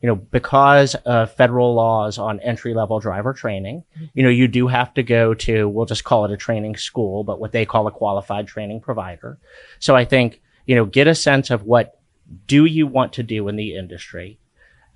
You 0.00 0.08
know, 0.08 0.16
because 0.16 0.94
of 0.96 1.32
federal 1.32 1.74
laws 1.74 2.18
on 2.18 2.40
entry 2.40 2.74
level 2.74 2.98
driver 2.98 3.32
training, 3.32 3.84
you 4.14 4.24
know, 4.24 4.28
you 4.28 4.48
do 4.48 4.66
have 4.66 4.92
to 4.94 5.02
go 5.02 5.32
to, 5.34 5.68
we'll 5.68 5.86
just 5.86 6.02
call 6.02 6.24
it 6.24 6.32
a 6.32 6.36
training 6.36 6.76
school, 6.76 7.22
but 7.22 7.38
what 7.38 7.52
they 7.52 7.64
call 7.64 7.86
a 7.86 7.92
qualified 7.92 8.48
training 8.48 8.80
provider. 8.80 9.38
So 9.78 9.94
I 9.94 10.04
think, 10.04 10.40
you 10.66 10.74
know, 10.74 10.84
get 10.84 11.06
a 11.06 11.14
sense 11.14 11.50
of 11.50 11.62
what 11.62 12.00
do 12.46 12.64
you 12.64 12.86
want 12.86 13.12
to 13.14 13.22
do 13.22 13.46
in 13.46 13.56
the 13.56 13.76
industry? 13.76 14.38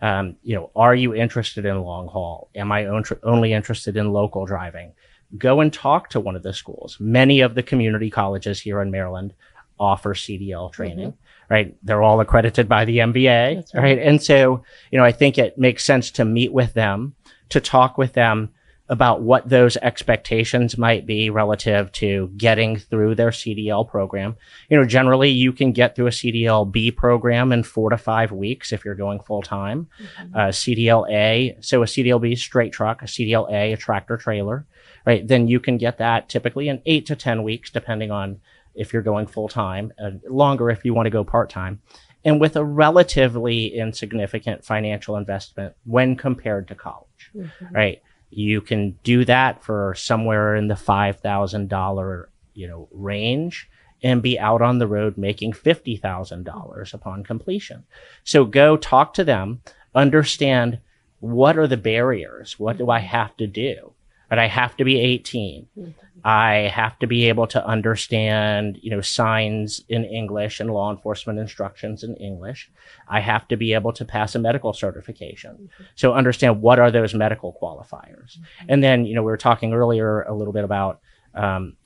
Um, 0.00 0.36
you 0.42 0.54
know, 0.54 0.70
are 0.76 0.94
you 0.94 1.14
interested 1.14 1.64
in 1.64 1.82
long 1.82 2.08
haul? 2.08 2.50
Am 2.54 2.70
I 2.70 2.86
on- 2.86 3.04
only 3.22 3.52
interested 3.52 3.96
in 3.96 4.12
local 4.12 4.44
driving? 4.44 4.92
Go 5.38 5.60
and 5.60 5.72
talk 5.72 6.10
to 6.10 6.20
one 6.20 6.36
of 6.36 6.42
the 6.42 6.52
schools. 6.52 6.98
Many 7.00 7.40
of 7.40 7.54
the 7.54 7.62
community 7.62 8.10
colleges 8.10 8.60
here 8.60 8.80
in 8.80 8.90
Maryland 8.90 9.34
offer 9.78 10.14
CDL 10.14 10.72
training, 10.72 11.14
right? 11.50 11.74
They're 11.82 12.02
all 12.02 12.20
accredited 12.20 12.68
by 12.68 12.84
the 12.84 12.98
MVA, 12.98 13.56
right. 13.56 13.82
right. 13.82 13.98
And 13.98 14.22
so, 14.22 14.62
you 14.90 14.98
know, 14.98 15.04
I 15.04 15.12
think 15.12 15.38
it 15.38 15.58
makes 15.58 15.84
sense 15.84 16.10
to 16.12 16.24
meet 16.24 16.52
with 16.52 16.74
them, 16.74 17.14
to 17.50 17.60
talk 17.60 17.98
with 17.98 18.12
them 18.12 18.50
about 18.88 19.20
what 19.20 19.48
those 19.48 19.76
expectations 19.78 20.78
might 20.78 21.06
be 21.06 21.28
relative 21.28 21.90
to 21.92 22.30
getting 22.36 22.76
through 22.76 23.14
their 23.14 23.30
CDL 23.30 23.88
program. 23.88 24.36
You 24.68 24.78
know, 24.78 24.86
generally 24.86 25.30
you 25.30 25.52
can 25.52 25.72
get 25.72 25.96
through 25.96 26.06
a 26.06 26.10
CDL 26.10 26.70
B 26.70 26.90
program 26.90 27.52
in 27.52 27.64
four 27.64 27.90
to 27.90 27.98
five 27.98 28.30
weeks 28.30 28.72
if 28.72 28.84
you're 28.84 28.94
going 28.94 29.20
full 29.20 29.42
time. 29.42 29.88
Uh, 30.34 30.48
CDL 30.48 31.10
A, 31.10 31.56
so 31.60 31.82
a 31.82 31.86
CDL 31.86 32.20
B 32.20 32.36
straight 32.36 32.72
truck, 32.72 33.02
a 33.02 33.06
CDL 33.06 33.50
A, 33.50 33.72
a 33.72 33.76
tractor 33.76 34.16
trailer, 34.16 34.66
right? 35.04 35.26
Then 35.26 35.48
you 35.48 35.58
can 35.58 35.78
get 35.78 35.98
that 35.98 36.28
typically 36.28 36.68
in 36.68 36.80
eight 36.86 37.06
to 37.06 37.16
10 37.16 37.42
weeks, 37.42 37.70
depending 37.70 38.10
on 38.10 38.40
if 38.76 38.92
you're 38.92 39.02
going 39.02 39.26
full 39.26 39.48
time, 39.48 39.92
uh, 40.02 40.10
longer 40.28 40.70
if 40.70 40.84
you 40.84 40.94
want 40.94 41.06
to 41.06 41.10
go 41.10 41.24
part 41.24 41.50
time. 41.50 41.80
And 42.24 42.40
with 42.40 42.56
a 42.56 42.64
relatively 42.64 43.68
insignificant 43.68 44.64
financial 44.64 45.16
investment 45.16 45.74
when 45.84 46.16
compared 46.16 46.68
to 46.68 46.74
college, 46.74 47.30
right? 47.70 48.02
You 48.36 48.60
can 48.60 48.98
do 49.02 49.24
that 49.24 49.64
for 49.64 49.94
somewhere 49.94 50.56
in 50.56 50.68
the 50.68 50.74
$5,000, 50.74 52.24
you 52.52 52.68
know, 52.68 52.86
range 52.92 53.70
and 54.02 54.22
be 54.22 54.38
out 54.38 54.60
on 54.60 54.78
the 54.78 54.86
road 54.86 55.16
making 55.16 55.54
$50,000 55.54 56.92
upon 56.92 57.24
completion. 57.24 57.84
So 58.24 58.44
go 58.44 58.76
talk 58.76 59.14
to 59.14 59.24
them, 59.24 59.62
understand 59.94 60.80
what 61.18 61.56
are 61.56 61.66
the 61.66 61.78
barriers? 61.78 62.58
What 62.58 62.76
do 62.76 62.90
I 62.90 62.98
have 62.98 63.34
to 63.38 63.46
do? 63.46 63.94
But 64.28 64.38
I 64.38 64.48
have 64.48 64.76
to 64.76 64.84
be 64.84 64.98
18. 64.98 65.68
Mm-hmm. 65.78 65.90
I 66.24 66.70
have 66.74 66.98
to 66.98 67.06
be 67.06 67.28
able 67.28 67.46
to 67.48 67.64
understand, 67.64 68.78
you 68.82 68.90
know, 68.90 69.00
signs 69.00 69.82
in 69.88 70.04
English 70.04 70.58
and 70.58 70.70
law 70.70 70.90
enforcement 70.90 71.38
instructions 71.38 72.02
in 72.02 72.16
English. 72.16 72.70
I 73.06 73.20
have 73.20 73.46
to 73.48 73.56
be 73.56 73.74
able 73.74 73.92
to 73.92 74.04
pass 74.04 74.34
a 74.34 74.40
medical 74.40 74.72
certification. 74.72 75.52
Mm-hmm. 75.52 75.84
So 75.94 76.14
understand 76.14 76.60
what 76.60 76.80
are 76.80 76.90
those 76.90 77.14
medical 77.14 77.56
qualifiers. 77.62 78.38
Mm-hmm. 78.38 78.66
And 78.68 78.82
then, 78.82 79.06
you 79.06 79.14
know, 79.14 79.22
we 79.22 79.30
were 79.30 79.36
talking 79.36 79.72
earlier 79.72 80.22
a 80.22 80.34
little 80.34 80.52
bit 80.52 80.64
about 80.64 81.00
um, 81.34 81.76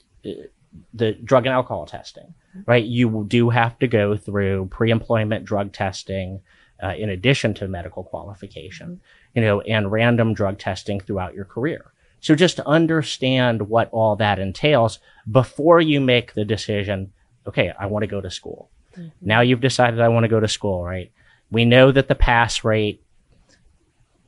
the 0.93 1.13
drug 1.13 1.45
and 1.45 1.53
alcohol 1.53 1.85
testing, 1.85 2.33
right? 2.65 2.83
You 2.83 3.25
do 3.27 3.49
have 3.49 3.77
to 3.79 3.87
go 3.87 4.15
through 4.15 4.67
pre-employment 4.71 5.45
drug 5.45 5.73
testing 5.73 6.41
uh, 6.81 6.93
in 6.97 7.09
addition 7.09 7.53
to 7.55 7.67
medical 7.67 8.03
qualification, 8.03 9.01
you 9.35 9.41
know, 9.41 9.61
and 9.61 9.91
random 9.91 10.33
drug 10.33 10.57
testing 10.57 10.99
throughout 10.99 11.35
your 11.35 11.45
career. 11.45 11.91
So 12.21 12.35
just 12.35 12.59
understand 12.61 13.67
what 13.67 13.89
all 13.91 14.15
that 14.17 14.39
entails 14.39 14.99
before 15.29 15.81
you 15.81 15.99
make 15.99 16.33
the 16.33 16.45
decision. 16.45 17.11
Okay, 17.47 17.73
I 17.77 17.87
want 17.87 18.03
to 18.03 18.07
go 18.07 18.21
to 18.21 18.29
school. 18.31 18.69
Now 19.21 19.41
you've 19.41 19.61
decided 19.61 19.99
I 19.99 20.09
want 20.09 20.23
to 20.25 20.29
go 20.29 20.39
to 20.39 20.47
school, 20.47 20.83
right? 20.83 21.11
We 21.49 21.65
know 21.65 21.91
that 21.91 22.07
the 22.07 22.15
pass 22.15 22.63
rate 22.63 23.03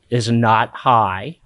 is 0.10 0.30
not 0.30 0.70
high. 0.76 1.40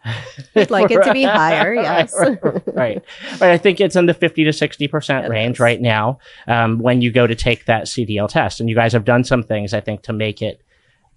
We'd 0.55 0.69
like 0.69 0.91
it 0.91 1.03
to 1.03 1.13
be 1.13 1.23
higher, 1.41 1.73
yes. 1.75 2.13
right, 2.17 2.37
right. 2.43 2.65
Right. 2.73 3.01
I 3.41 3.57
think 3.57 3.79
it's 3.79 3.95
in 3.95 4.07
the 4.07 4.13
50 4.13 4.43
to 4.43 4.49
60% 4.49 5.25
It 5.25 5.29
range 5.29 5.55
is. 5.55 5.59
right 5.59 5.79
now 5.79 6.19
um, 6.47 6.79
when 6.79 7.01
you 7.01 7.11
go 7.11 7.25
to 7.27 7.35
take 7.35 7.65
that 7.65 7.85
CDL 7.85 8.27
test. 8.27 8.59
And 8.59 8.69
you 8.69 8.75
guys 8.75 8.93
have 8.93 9.05
done 9.05 9.23
some 9.23 9.43
things, 9.43 9.73
I 9.73 9.79
think, 9.81 10.03
to 10.03 10.13
make 10.13 10.41
it 10.41 10.61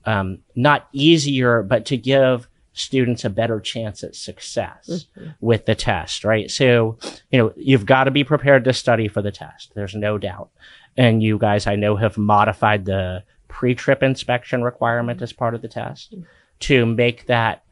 um, 0.05 0.39
not 0.55 0.89
easier, 0.93 1.63
but 1.63 1.87
to 1.87 1.97
give 1.97 2.47
students 2.73 3.25
a 3.25 3.31
better 3.31 3.61
chance 3.61 4.05
at 4.05 4.15
success 4.15 5.07
with 5.41 5.67
the 5.67 5.75
test, 5.75 6.25
right? 6.25 6.51
So, 6.51 6.99
you 7.31 7.39
know, 7.39 7.53
you've 7.57 7.87
got 7.87 8.05
to 8.05 8.11
be 8.11 8.25
prepared 8.25 8.65
to 8.65 8.73
study 8.73 9.09
for 9.09 9.23
the 9.23 9.33
test. 9.33 9.73
There's 9.75 9.95
no 9.95 10.19
doubt. 10.19 10.51
And 10.97 11.23
you 11.23 11.39
guys, 11.39 11.67
I 11.67 11.77
know, 11.77 11.97
have 11.97 12.17
modified 12.17 12.85
the 12.85 13.25
pre 13.49 13.75
trip 13.75 14.03
inspection 14.03 14.63
requirement 14.63 15.21
as 15.23 15.33
part 15.33 15.55
of 15.55 15.63
the 15.63 15.69
test 15.69 16.15
to 16.61 16.87
make 16.87 17.27
that 17.27 17.65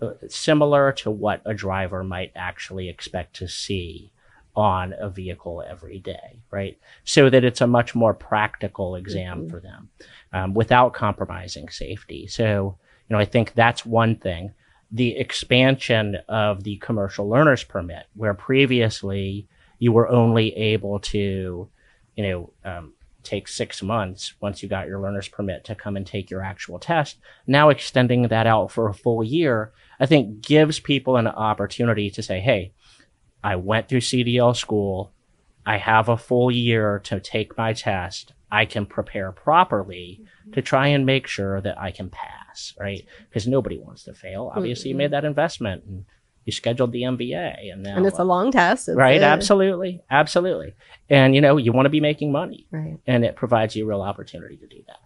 uh, 0.00 0.12
similar 0.28 0.92
to 0.92 1.10
what 1.10 1.42
a 1.44 1.54
driver 1.54 2.02
might 2.02 2.32
actually 2.34 2.88
expect 2.88 3.36
to 3.36 3.48
see 3.48 4.12
on 4.56 4.94
a 4.98 5.10
vehicle 5.10 5.64
every 5.68 5.98
day, 5.98 6.40
right? 6.50 6.78
So 7.04 7.28
that 7.28 7.44
it's 7.44 7.60
a 7.60 7.66
much 7.66 7.94
more 7.94 8.14
practical 8.14 8.94
exam 8.94 9.48
for 9.48 9.60
them 9.60 9.90
um, 10.32 10.54
without 10.54 10.94
compromising 10.94 11.68
safety. 11.68 12.26
So, 12.28 12.78
you 13.08 13.14
know, 13.14 13.20
I 13.20 13.24
think 13.24 13.54
that's 13.54 13.84
one 13.84 14.16
thing. 14.16 14.52
The 14.90 15.16
expansion 15.16 16.18
of 16.28 16.64
the 16.64 16.76
commercial 16.76 17.28
learner's 17.28 17.64
permit, 17.64 18.06
where 18.14 18.34
previously 18.34 19.48
you 19.78 19.92
were 19.92 20.08
only 20.08 20.54
able 20.56 21.00
to, 21.00 21.68
you 22.16 22.22
know, 22.22 22.52
um, 22.64 22.92
take 23.24 23.48
six 23.48 23.82
months 23.82 24.34
once 24.40 24.62
you 24.62 24.68
got 24.68 24.86
your 24.86 25.00
learner's 25.00 25.28
permit 25.28 25.64
to 25.64 25.74
come 25.74 25.96
and 25.96 26.06
take 26.06 26.30
your 26.30 26.42
actual 26.42 26.78
test. 26.78 27.18
Now 27.46 27.70
extending 27.70 28.28
that 28.28 28.46
out 28.46 28.70
for 28.70 28.88
a 28.88 28.94
full 28.94 29.24
year, 29.24 29.72
I 29.98 30.06
think 30.06 30.42
gives 30.42 30.78
people 30.78 31.16
an 31.16 31.26
opportunity 31.26 32.10
to 32.10 32.22
say, 32.22 32.40
hey, 32.40 32.72
I 33.42 33.56
went 33.56 33.88
through 33.88 34.00
CDL 34.00 34.56
school. 34.56 35.12
I 35.66 35.78
have 35.78 36.08
a 36.08 36.16
full 36.16 36.50
year 36.50 37.00
to 37.04 37.20
take 37.20 37.56
my 37.56 37.72
test. 37.72 38.32
I 38.50 38.66
can 38.66 38.86
prepare 38.86 39.32
properly 39.32 40.22
to 40.52 40.62
try 40.62 40.88
and 40.88 41.04
make 41.04 41.26
sure 41.26 41.60
that 41.60 41.78
I 41.78 41.90
can 41.90 42.10
pass, 42.10 42.43
right? 42.78 43.04
Because 43.28 43.46
nobody 43.46 43.78
wants 43.78 44.04
to 44.04 44.14
fail. 44.14 44.52
Obviously, 44.54 44.90
you 44.90 44.96
made 44.96 45.06
mm-hmm. 45.06 45.12
that 45.12 45.24
investment 45.24 45.84
and 45.84 46.04
you 46.44 46.52
scheduled 46.52 46.92
the 46.92 47.02
MVA, 47.02 47.72
and 47.72 47.82
now 47.82 47.96
and 47.96 48.06
it's 48.06 48.18
a 48.18 48.22
uh, 48.22 48.26
long 48.26 48.52
test. 48.52 48.88
It's 48.88 48.96
right. 48.96 49.20
Absolutely, 49.20 50.02
absolutely. 50.10 50.74
And 51.08 51.34
you 51.34 51.40
know, 51.40 51.56
you 51.56 51.72
want 51.72 51.86
to 51.86 51.90
be 51.90 52.00
making 52.00 52.32
money, 52.32 52.66
Right. 52.70 52.98
and 53.06 53.24
it 53.24 53.36
provides 53.36 53.74
you 53.74 53.84
a 53.84 53.88
real 53.88 54.02
opportunity 54.02 54.56
to 54.58 54.66
do 54.66 54.82
that. 54.86 54.98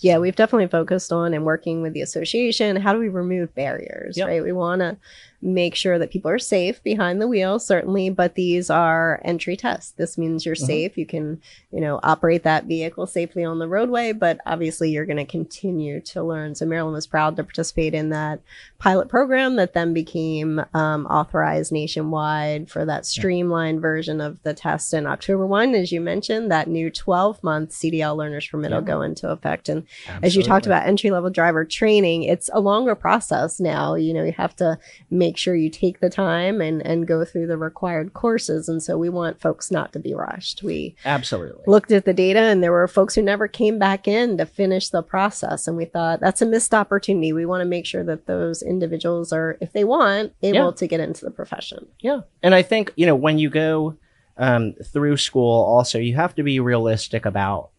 Yeah, 0.00 0.18
we've 0.18 0.36
definitely 0.36 0.68
focused 0.68 1.12
on 1.12 1.34
and 1.34 1.44
working 1.44 1.82
with 1.82 1.92
the 1.92 2.02
association. 2.02 2.76
How 2.76 2.92
do 2.92 2.98
we 2.98 3.08
remove 3.08 3.54
barriers, 3.54 4.16
Yep. 4.16 4.26
right? 4.28 4.42
We 4.42 4.52
want 4.52 4.80
to 4.80 4.96
make 5.42 5.74
sure 5.74 5.98
that 5.98 6.10
people 6.10 6.30
are 6.30 6.38
safe 6.38 6.82
behind 6.82 7.20
the 7.20 7.28
wheel, 7.28 7.58
certainly, 7.58 8.08
but 8.08 8.34
these 8.34 8.70
are 8.70 9.20
entry 9.22 9.54
tests. 9.54 9.92
This 9.92 10.16
means 10.16 10.46
you're 10.46 10.54
Mhm. 10.54 10.66
safe. 10.66 10.98
You 10.98 11.04
can, 11.06 11.40
you 11.70 11.80
know, 11.80 12.00
operate 12.02 12.42
that 12.44 12.64
vehicle 12.64 13.06
safely 13.06 13.44
on 13.44 13.58
the 13.58 13.68
roadway, 13.68 14.12
but 14.12 14.40
obviously 14.46 14.90
you're 14.90 15.04
going 15.04 15.18
to 15.18 15.24
continue 15.26 16.00
to 16.00 16.22
learn. 16.22 16.54
So 16.54 16.64
Maryland 16.66 16.94
was 16.94 17.06
proud 17.06 17.36
to 17.36 17.44
participate 17.44 17.92
in 17.94 18.08
that 18.10 18.40
pilot 18.78 19.08
program 19.08 19.56
that 19.56 19.74
then 19.74 19.92
became 19.92 20.64
um, 20.74 21.06
authorized 21.06 21.70
nationwide 21.70 22.70
for 22.70 22.84
that 22.86 23.04
streamlined 23.06 23.80
version 23.80 24.20
of 24.20 24.42
the 24.42 24.54
test 24.54 24.92
in 24.94 25.06
October 25.06 25.46
1. 25.46 25.74
As 25.74 25.92
you 25.92 26.00
mentioned, 26.00 26.50
that 26.50 26.66
new 26.68 26.90
12 26.90 27.42
month 27.44 27.72
CDL 27.72 28.16
learners 28.16 28.46
permit 28.48 28.72
will 28.72 28.80
go 28.80 29.02
into 29.02 29.28
effect 29.30 29.68
in 29.68 29.85
And 30.08 30.24
as 30.24 30.36
you 30.36 30.42
talked 30.42 30.66
about 30.66 30.86
entry 30.86 31.10
level 31.10 31.30
driver 31.30 31.64
training, 31.64 32.24
it's 32.24 32.50
a 32.52 32.60
longer 32.60 32.94
process 32.94 33.60
now. 33.60 33.94
You 33.94 34.14
know, 34.14 34.24
you 34.24 34.32
have 34.32 34.56
to 34.56 34.78
make 35.10 35.36
sure 35.36 35.54
you 35.54 35.70
take 35.70 36.00
the 36.00 36.10
time 36.10 36.60
and, 36.60 36.84
and 36.84 37.06
go 37.06 37.24
through 37.24 37.46
the 37.46 37.56
required 37.56 38.12
courses. 38.12 38.68
And 38.68 38.82
so 38.82 38.96
we 38.96 39.08
want 39.08 39.40
folks 39.40 39.70
not 39.70 39.92
to 39.92 39.98
be 39.98 40.14
rushed. 40.14 40.62
We 40.62 40.96
absolutely 41.04 41.64
looked 41.66 41.92
at 41.92 42.04
the 42.04 42.14
data 42.14 42.40
and 42.40 42.62
there 42.62 42.72
were 42.72 42.88
folks 42.88 43.14
who 43.14 43.22
never 43.22 43.48
came 43.48 43.78
back 43.78 44.08
in 44.08 44.38
to 44.38 44.46
finish 44.46 44.88
the 44.88 45.02
process. 45.02 45.66
And 45.66 45.76
we 45.76 45.84
thought 45.84 46.20
that's 46.20 46.42
a 46.42 46.46
missed 46.46 46.74
opportunity. 46.74 47.32
We 47.32 47.46
want 47.46 47.60
to 47.60 47.66
make 47.66 47.86
sure 47.86 48.04
that 48.04 48.26
those 48.26 48.62
individuals 48.62 49.32
are, 49.32 49.56
if 49.60 49.72
they 49.72 49.84
want, 49.84 50.32
able 50.42 50.66
yeah. 50.66 50.70
to 50.72 50.86
get 50.86 51.00
into 51.00 51.24
the 51.24 51.30
profession. 51.30 51.86
Yeah. 52.00 52.20
And 52.42 52.54
I 52.54 52.62
think, 52.62 52.92
you 52.96 53.06
know, 53.06 53.14
when 53.14 53.38
you 53.38 53.50
go 53.50 53.96
um, 54.36 54.74
through 54.84 55.16
school, 55.16 55.64
also, 55.64 55.98
you 55.98 56.14
have 56.16 56.34
to 56.34 56.42
be 56.42 56.60
realistic 56.60 57.24
about 57.24 57.70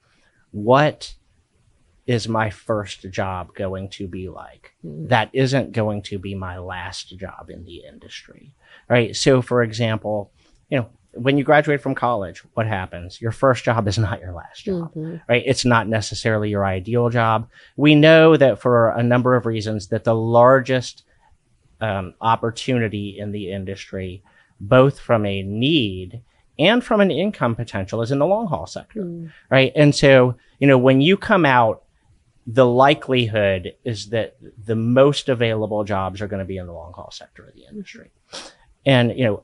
what 0.52 1.14
is 2.08 2.28
my 2.28 2.50
first 2.50 3.10
job 3.12 3.54
going 3.54 3.90
to 3.90 4.08
be 4.08 4.30
like? 4.30 4.74
Mm. 4.84 5.10
That 5.10 5.30
isn't 5.34 5.74
going 5.74 6.02
to 6.04 6.18
be 6.18 6.34
my 6.34 6.58
last 6.58 7.18
job 7.18 7.50
in 7.50 7.66
the 7.66 7.84
industry, 7.88 8.54
right? 8.90 9.16
So, 9.16 9.42
for 9.42 9.62
example, 9.62 10.32
you 10.70 10.80
know, 10.80 10.90
when 11.14 11.38
you 11.38 11.44
graduate 11.44 11.82
from 11.82 11.96
college, 11.96 12.44
what 12.54 12.68
happens? 12.68 13.22
Your 13.22 13.32
first 13.32 13.64
job 13.64 13.88
is 13.88 13.98
not 13.98 14.22
your 14.22 14.34
last 14.34 14.64
job, 14.64 14.94
mm-hmm. 14.94 15.18
right? 15.28 15.44
It's 15.46 15.66
not 15.66 15.88
necessarily 15.88 16.50
your 16.50 16.66
ideal 16.66 17.10
job. 17.10 17.50
We 17.76 17.96
know 17.96 18.38
that 18.38 18.62
for 18.62 18.90
a 18.90 19.04
number 19.04 19.36
of 19.36 19.46
reasons 19.46 19.88
that 19.88 20.04
the 20.04 20.16
largest 20.16 21.04
um, 21.82 22.14
opportunity 22.22 23.18
in 23.20 23.32
the 23.32 23.52
industry, 23.52 24.24
both 24.60 25.00
from 25.00 25.26
a 25.26 25.44
need 25.44 26.22
and 26.60 26.84
from 26.84 27.02
an 27.02 27.12
income 27.12 27.56
potential 27.56 28.02
is 28.02 28.12
in 28.12 28.20
the 28.20 28.26
long 28.26 28.48
haul 28.48 28.66
sector, 28.66 29.02
mm. 29.02 29.32
right? 29.50 29.72
And 29.76 29.94
so, 29.94 30.36
you 30.60 30.68
know, 30.68 30.78
when 30.78 31.02
you 31.02 31.18
come 31.18 31.46
out, 31.46 31.84
the 32.50 32.66
likelihood 32.66 33.76
is 33.84 34.10
that 34.10 34.38
the 34.66 34.76
most 34.76 35.28
available 35.28 35.84
jobs 35.84 36.22
are 36.22 36.28
going 36.28 36.40
to 36.40 36.46
be 36.46 36.58
in 36.58 36.66
the 36.66 36.74
long 36.74 36.94
haul 36.94 37.12
sector 37.12 37.44
of 37.44 37.54
the 37.54 37.66
industry. 37.70 38.10
And, 38.86 39.12
you 39.18 39.26
know, 39.26 39.44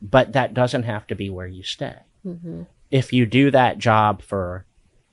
but 0.00 0.34
that 0.34 0.54
doesn't 0.54 0.84
have 0.84 1.06
to 1.08 1.16
be 1.16 1.30
where 1.30 1.48
you 1.48 1.64
stay. 1.64 1.96
Mm-hmm. 2.24 2.62
If 2.92 3.12
you 3.12 3.26
do 3.26 3.50
that 3.50 3.78
job 3.78 4.22
for 4.22 4.66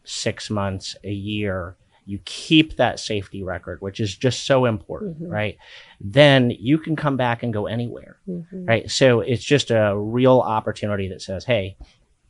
six 0.04 0.52
months, 0.52 0.96
a 1.04 1.12
year, 1.12 1.78
you 2.06 2.20
keep 2.26 2.76
that 2.76 3.00
safety 3.00 3.42
record, 3.42 3.82
which 3.82 4.00
is 4.00 4.16
just 4.16 4.46
so 4.46 4.66
important, 4.66 5.16
mm-hmm. 5.22 5.32
right? 5.32 5.58
Then 6.00 6.52
you 6.52 6.78
can 6.78 6.96
come 6.96 7.18
back 7.18 7.42
and 7.42 7.52
go 7.52 7.66
anywhere, 7.66 8.20
mm-hmm. 8.28 8.66
right? 8.66 8.92
So 8.92 9.22
it's 9.22 9.44
just 9.44 9.72
a 9.72 9.98
real 9.98 10.40
opportunity 10.40 11.08
that 11.10 11.24
says, 11.24 11.44
hey, 11.44 11.78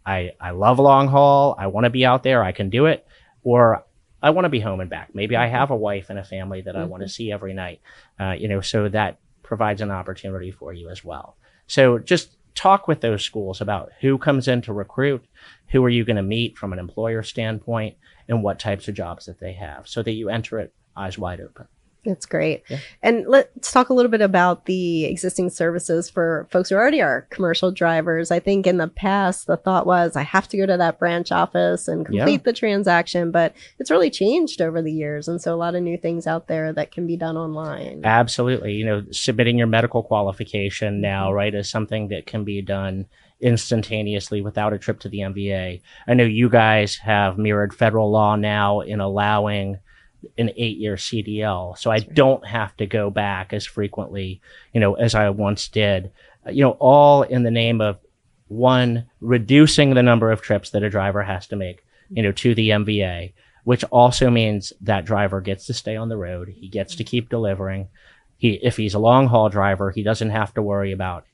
I, 0.05 0.31
I 0.39 0.51
love 0.51 0.79
long 0.79 1.09
haul. 1.09 1.55
I 1.59 1.67
want 1.67 1.83
to 1.83 1.89
be 1.89 2.05
out 2.05 2.23
there. 2.23 2.43
I 2.43 2.53
can 2.53 2.69
do 2.69 2.85
it. 2.85 3.05
Or 3.43 3.83
I 4.21 4.29
want 4.29 4.45
to 4.45 4.49
be 4.49 4.59
home 4.59 4.79
and 4.79 4.89
back. 4.89 5.13
Maybe 5.13 5.35
I 5.35 5.45
mm-hmm. 5.45 5.55
have 5.55 5.71
a 5.71 5.75
wife 5.75 6.09
and 6.09 6.19
a 6.19 6.23
family 6.23 6.61
that 6.61 6.75
I 6.75 6.85
want 6.85 7.01
to 7.01 7.05
mm-hmm. 7.05 7.11
see 7.11 7.31
every 7.31 7.53
night. 7.53 7.81
Uh, 8.19 8.31
you 8.31 8.47
know, 8.47 8.61
so 8.61 8.87
that 8.89 9.19
provides 9.41 9.81
an 9.81 9.91
opportunity 9.91 10.51
for 10.51 10.73
you 10.73 10.89
as 10.89 11.03
well. 11.03 11.37
So 11.67 11.99
just 11.99 12.37
talk 12.53 12.87
with 12.87 13.01
those 13.01 13.23
schools 13.23 13.61
about 13.61 13.91
who 14.01 14.17
comes 14.17 14.47
in 14.47 14.61
to 14.63 14.73
recruit, 14.73 15.25
who 15.69 15.83
are 15.83 15.89
you 15.89 16.05
going 16.05 16.17
to 16.17 16.23
meet 16.23 16.57
from 16.57 16.73
an 16.73 16.79
employer 16.79 17.23
standpoint, 17.23 17.97
and 18.27 18.43
what 18.43 18.59
types 18.59 18.87
of 18.87 18.95
jobs 18.95 19.25
that 19.25 19.39
they 19.39 19.53
have 19.53 19.87
so 19.87 20.03
that 20.03 20.11
you 20.11 20.29
enter 20.29 20.59
it 20.59 20.73
eyes 20.95 21.17
wide 21.17 21.41
open. 21.41 21.67
That's 22.03 22.25
great. 22.25 22.63
Yeah. 22.67 22.79
And 23.03 23.27
let's 23.27 23.71
talk 23.71 23.89
a 23.89 23.93
little 23.93 24.09
bit 24.09 24.21
about 24.21 24.65
the 24.65 25.05
existing 25.05 25.51
services 25.51 26.09
for 26.09 26.47
folks 26.49 26.69
who 26.69 26.75
already 26.75 26.99
are 26.99 27.27
commercial 27.29 27.71
drivers. 27.71 28.31
I 28.31 28.39
think 28.39 28.65
in 28.65 28.77
the 28.77 28.87
past, 28.87 29.45
the 29.45 29.57
thought 29.57 29.85
was 29.85 30.15
I 30.15 30.23
have 30.23 30.47
to 30.49 30.57
go 30.57 30.65
to 30.65 30.77
that 30.77 30.97
branch 30.97 31.31
office 31.31 31.87
and 31.87 32.05
complete 32.05 32.31
yeah. 32.31 32.43
the 32.43 32.53
transaction, 32.53 33.29
but 33.29 33.53
it's 33.77 33.91
really 33.91 34.09
changed 34.09 34.61
over 34.61 34.81
the 34.81 34.91
years. 34.91 35.27
And 35.27 35.39
so 35.39 35.53
a 35.53 35.55
lot 35.55 35.75
of 35.75 35.83
new 35.83 35.97
things 35.97 36.25
out 36.25 36.47
there 36.47 36.73
that 36.73 36.91
can 36.91 37.05
be 37.05 37.17
done 37.17 37.37
online. 37.37 38.01
Absolutely. 38.03 38.73
You 38.73 38.85
know, 38.85 39.03
submitting 39.11 39.59
your 39.59 39.67
medical 39.67 40.01
qualification 40.01 41.01
now, 41.01 41.27
mm-hmm. 41.27 41.35
right, 41.35 41.53
is 41.53 41.69
something 41.69 42.07
that 42.07 42.25
can 42.25 42.43
be 42.43 42.63
done 42.63 43.05
instantaneously 43.41 44.41
without 44.41 44.73
a 44.73 44.79
trip 44.79 44.99
to 45.01 45.09
the 45.09 45.19
MVA. 45.19 45.81
I 46.07 46.13
know 46.15 46.23
you 46.23 46.49
guys 46.49 46.95
have 46.97 47.37
mirrored 47.37 47.73
federal 47.73 48.11
law 48.11 48.35
now 48.35 48.81
in 48.81 48.99
allowing 48.99 49.79
an 50.37 50.51
eight 50.55 50.77
year 50.77 50.95
CDL. 50.95 51.77
So 51.77 51.91
I 51.91 51.99
don't 51.99 52.45
have 52.45 52.75
to 52.77 52.85
go 52.85 53.09
back 53.09 53.53
as 53.53 53.65
frequently, 53.65 54.41
you 54.73 54.79
know, 54.79 54.95
as 54.95 55.15
I 55.15 55.29
once 55.29 55.67
did, 55.67 56.11
uh, 56.45 56.51
you 56.51 56.63
know, 56.63 56.77
all 56.79 57.23
in 57.23 57.43
the 57.43 57.51
name 57.51 57.81
of 57.81 57.99
one, 58.47 59.05
reducing 59.19 59.93
the 59.93 60.03
number 60.03 60.31
of 60.31 60.41
trips 60.41 60.71
that 60.71 60.83
a 60.83 60.89
driver 60.89 61.23
has 61.23 61.47
to 61.47 61.55
make, 61.55 61.85
you 62.09 62.21
know, 62.21 62.31
to 62.33 62.53
the 62.53 62.69
MVA, 62.69 63.33
which 63.63 63.83
also 63.85 64.29
means 64.29 64.73
that 64.81 65.05
driver 65.05 65.41
gets 65.41 65.65
to 65.67 65.73
stay 65.73 65.95
on 65.95 66.09
the 66.09 66.17
road. 66.17 66.49
He 66.49 66.67
gets 66.67 66.95
to 66.95 67.03
mm-hmm. 67.03 67.09
keep 67.09 67.29
delivering. 67.29 67.87
He, 68.37 68.59
if 68.61 68.77
he's 68.77 68.93
a 68.93 68.99
long 68.99 69.27
haul 69.27 69.49
driver, 69.49 69.91
he 69.91 70.03
doesn't 70.03 70.31
have 70.31 70.53
to 70.55 70.61
worry 70.61 70.91
about, 70.91 71.25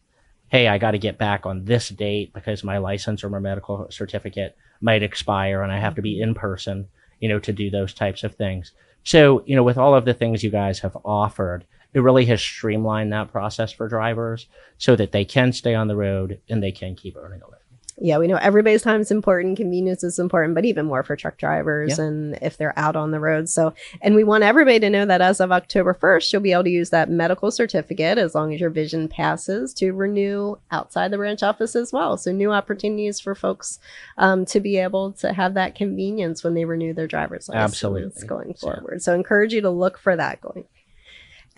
Hey, 0.49 0.67
I 0.69 0.77
got 0.77 0.91
to 0.91 0.97
get 0.97 1.17
back 1.17 1.45
on 1.45 1.65
this 1.65 1.89
date 1.89 2.33
because 2.33 2.63
my 2.63 2.77
license 2.77 3.23
or 3.23 3.29
my 3.29 3.39
medical 3.39 3.87
certificate 3.89 4.55
might 4.79 5.03
expire 5.03 5.61
and 5.61 5.71
I 5.71 5.79
have 5.79 5.95
to 5.95 6.01
be 6.01 6.15
mm-hmm. 6.15 6.29
in 6.29 6.35
person 6.35 6.87
you 7.19 7.29
know, 7.29 7.39
to 7.39 7.53
do 7.53 7.69
those 7.69 7.93
types 7.93 8.23
of 8.23 8.35
things. 8.35 8.71
So, 9.03 9.43
you 9.45 9.55
know, 9.55 9.63
with 9.63 9.77
all 9.77 9.95
of 9.95 10.05
the 10.05 10.13
things 10.13 10.43
you 10.43 10.49
guys 10.49 10.79
have 10.79 10.97
offered, 11.05 11.65
it 11.93 12.01
really 12.01 12.25
has 12.25 12.41
streamlined 12.41 13.13
that 13.13 13.31
process 13.31 13.71
for 13.71 13.87
drivers 13.87 14.47
so 14.77 14.95
that 14.95 15.11
they 15.11 15.25
can 15.25 15.53
stay 15.53 15.73
on 15.73 15.87
the 15.87 15.95
road 15.95 16.39
and 16.49 16.61
they 16.61 16.71
can 16.71 16.95
keep 16.95 17.15
earning 17.15 17.41
a 17.41 17.45
living 17.45 17.56
yeah, 17.99 18.19
we 18.19 18.27
know 18.27 18.37
everybody's 18.37 18.83
time 18.83 19.01
is 19.01 19.09
important, 19.09 19.57
convenience 19.57 20.03
is 20.03 20.19
important, 20.19 20.53
but 20.53 20.65
even 20.65 20.85
more 20.85 21.01
for 21.01 21.15
truck 21.15 21.37
drivers 21.37 21.97
yeah. 21.97 22.05
and 22.05 22.37
if 22.41 22.55
they're 22.55 22.77
out 22.77 22.95
on 22.95 23.09
the 23.09 23.19
road. 23.19 23.49
So, 23.49 23.73
and 24.01 24.13
we 24.13 24.23
want 24.23 24.43
everybody 24.43 24.79
to 24.79 24.89
know 24.89 25.05
that 25.05 25.21
as 25.21 25.39
of 25.39 25.51
October 25.51 25.95
1st, 25.95 26.31
you'll 26.31 26.41
be 26.41 26.51
able 26.51 26.65
to 26.65 26.69
use 26.69 26.91
that 26.91 27.09
medical 27.09 27.49
certificate 27.49 28.19
as 28.19 28.35
long 28.35 28.53
as 28.53 28.59
your 28.59 28.69
vision 28.69 29.07
passes 29.07 29.73
to 29.75 29.93
renew 29.93 30.57
outside 30.69 31.09
the 31.09 31.17
branch 31.17 31.41
office 31.41 31.75
as 31.75 31.91
well. 31.91 32.17
So, 32.17 32.31
new 32.31 32.51
opportunities 32.51 33.19
for 33.19 33.33
folks 33.33 33.79
um, 34.19 34.45
to 34.45 34.59
be 34.59 34.77
able 34.77 35.13
to 35.13 35.33
have 35.33 35.55
that 35.55 35.73
convenience 35.73 36.43
when 36.43 36.53
they 36.53 36.65
renew 36.65 36.93
their 36.93 37.07
driver's 37.07 37.49
license 37.49 37.73
Absolutely. 37.73 38.27
going 38.27 38.53
forward. 38.53 39.01
So, 39.01 39.15
encourage 39.15 39.53
you 39.53 39.61
to 39.61 39.71
look 39.71 39.97
for 39.97 40.15
that 40.15 40.39
going 40.41 40.65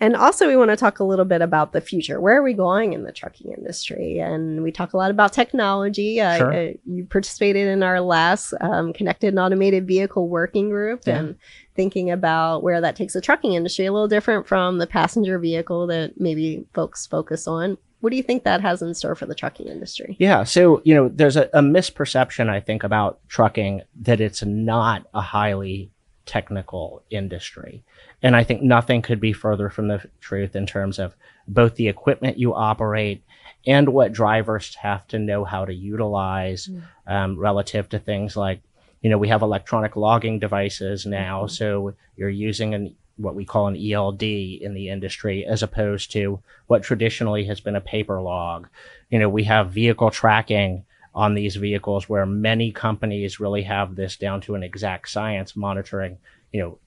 and 0.00 0.16
also, 0.16 0.48
we 0.48 0.56
want 0.56 0.70
to 0.70 0.76
talk 0.76 0.98
a 0.98 1.04
little 1.04 1.24
bit 1.24 1.42
about 1.42 1.72
the 1.72 1.80
future. 1.80 2.20
Where 2.20 2.36
are 2.38 2.42
we 2.42 2.54
going 2.54 2.94
in 2.94 3.04
the 3.04 3.12
trucking 3.12 3.52
industry? 3.52 4.18
And 4.18 4.62
we 4.62 4.72
talk 4.72 4.94
a 4.94 4.96
lot 4.96 5.10
about 5.10 5.32
technology. 5.32 6.20
Uh, 6.20 6.38
sure. 6.38 6.52
Uh, 6.52 6.72
you 6.86 7.04
participated 7.04 7.68
in 7.68 7.82
our 7.82 8.00
last 8.00 8.54
um, 8.60 8.92
connected 8.92 9.28
and 9.28 9.38
automated 9.38 9.86
vehicle 9.86 10.28
working 10.28 10.70
group 10.70 11.02
yeah. 11.06 11.18
and 11.18 11.36
thinking 11.74 12.10
about 12.10 12.62
where 12.62 12.80
that 12.80 12.96
takes 12.96 13.12
the 13.12 13.20
trucking 13.20 13.52
industry, 13.52 13.86
a 13.86 13.92
little 13.92 14.08
different 14.08 14.48
from 14.48 14.78
the 14.78 14.86
passenger 14.86 15.38
vehicle 15.38 15.86
that 15.86 16.18
maybe 16.18 16.66
folks 16.74 17.06
focus 17.06 17.46
on. 17.46 17.76
What 18.00 18.10
do 18.10 18.16
you 18.16 18.22
think 18.22 18.44
that 18.44 18.62
has 18.62 18.80
in 18.80 18.94
store 18.94 19.14
for 19.14 19.26
the 19.26 19.34
trucking 19.34 19.68
industry? 19.68 20.16
Yeah. 20.18 20.44
So, 20.44 20.80
you 20.84 20.94
know, 20.94 21.08
there's 21.08 21.36
a, 21.36 21.50
a 21.52 21.60
misperception, 21.60 22.48
I 22.48 22.60
think, 22.60 22.82
about 22.82 23.20
trucking 23.28 23.82
that 24.00 24.20
it's 24.22 24.42
not 24.42 25.06
a 25.12 25.20
highly 25.20 25.90
technical 26.30 27.02
industry. 27.10 27.82
And 28.22 28.36
I 28.36 28.44
think 28.44 28.62
nothing 28.62 29.02
could 29.02 29.20
be 29.20 29.32
further 29.32 29.68
from 29.68 29.88
the 29.88 30.08
truth 30.20 30.54
in 30.54 30.64
terms 30.64 31.00
of 31.00 31.16
both 31.48 31.74
the 31.74 31.88
equipment 31.88 32.38
you 32.38 32.54
operate 32.54 33.24
and 33.66 33.88
what 33.88 34.12
drivers 34.12 34.76
have 34.76 35.08
to 35.08 35.18
know 35.18 35.44
how 35.44 35.64
to 35.64 35.74
utilize 35.74 36.68
mm. 36.68 36.82
um, 37.08 37.36
relative 37.36 37.88
to 37.88 37.98
things 37.98 38.36
like, 38.36 38.60
you 39.02 39.10
know, 39.10 39.18
we 39.18 39.26
have 39.26 39.42
electronic 39.42 39.96
logging 39.96 40.38
devices 40.38 41.04
now. 41.04 41.40
Mm-hmm. 41.40 41.52
So 41.52 41.94
you're 42.16 42.30
using 42.30 42.74
an 42.74 42.94
what 43.16 43.34
we 43.34 43.44
call 43.44 43.66
an 43.66 43.76
ELD 43.76 44.22
in 44.22 44.72
the 44.72 44.88
industry 44.88 45.44
as 45.44 45.62
opposed 45.62 46.12
to 46.12 46.40
what 46.68 46.82
traditionally 46.82 47.44
has 47.44 47.60
been 47.60 47.76
a 47.76 47.80
paper 47.80 48.22
log. 48.22 48.68
You 49.10 49.18
know, 49.18 49.28
we 49.28 49.44
have 49.44 49.72
vehicle 49.72 50.10
tracking 50.10 50.86
on 51.14 51.34
these 51.34 51.56
vehicles 51.56 52.08
where 52.08 52.26
many 52.26 52.70
companies 52.70 53.40
really 53.40 53.62
have 53.62 53.96
this 53.96 54.16
down 54.16 54.40
to 54.42 54.54
an 54.54 54.62
exact 54.62 55.08
science 55.08 55.56
monitoring, 55.56 56.18
you 56.52 56.60
know, 56.60 56.78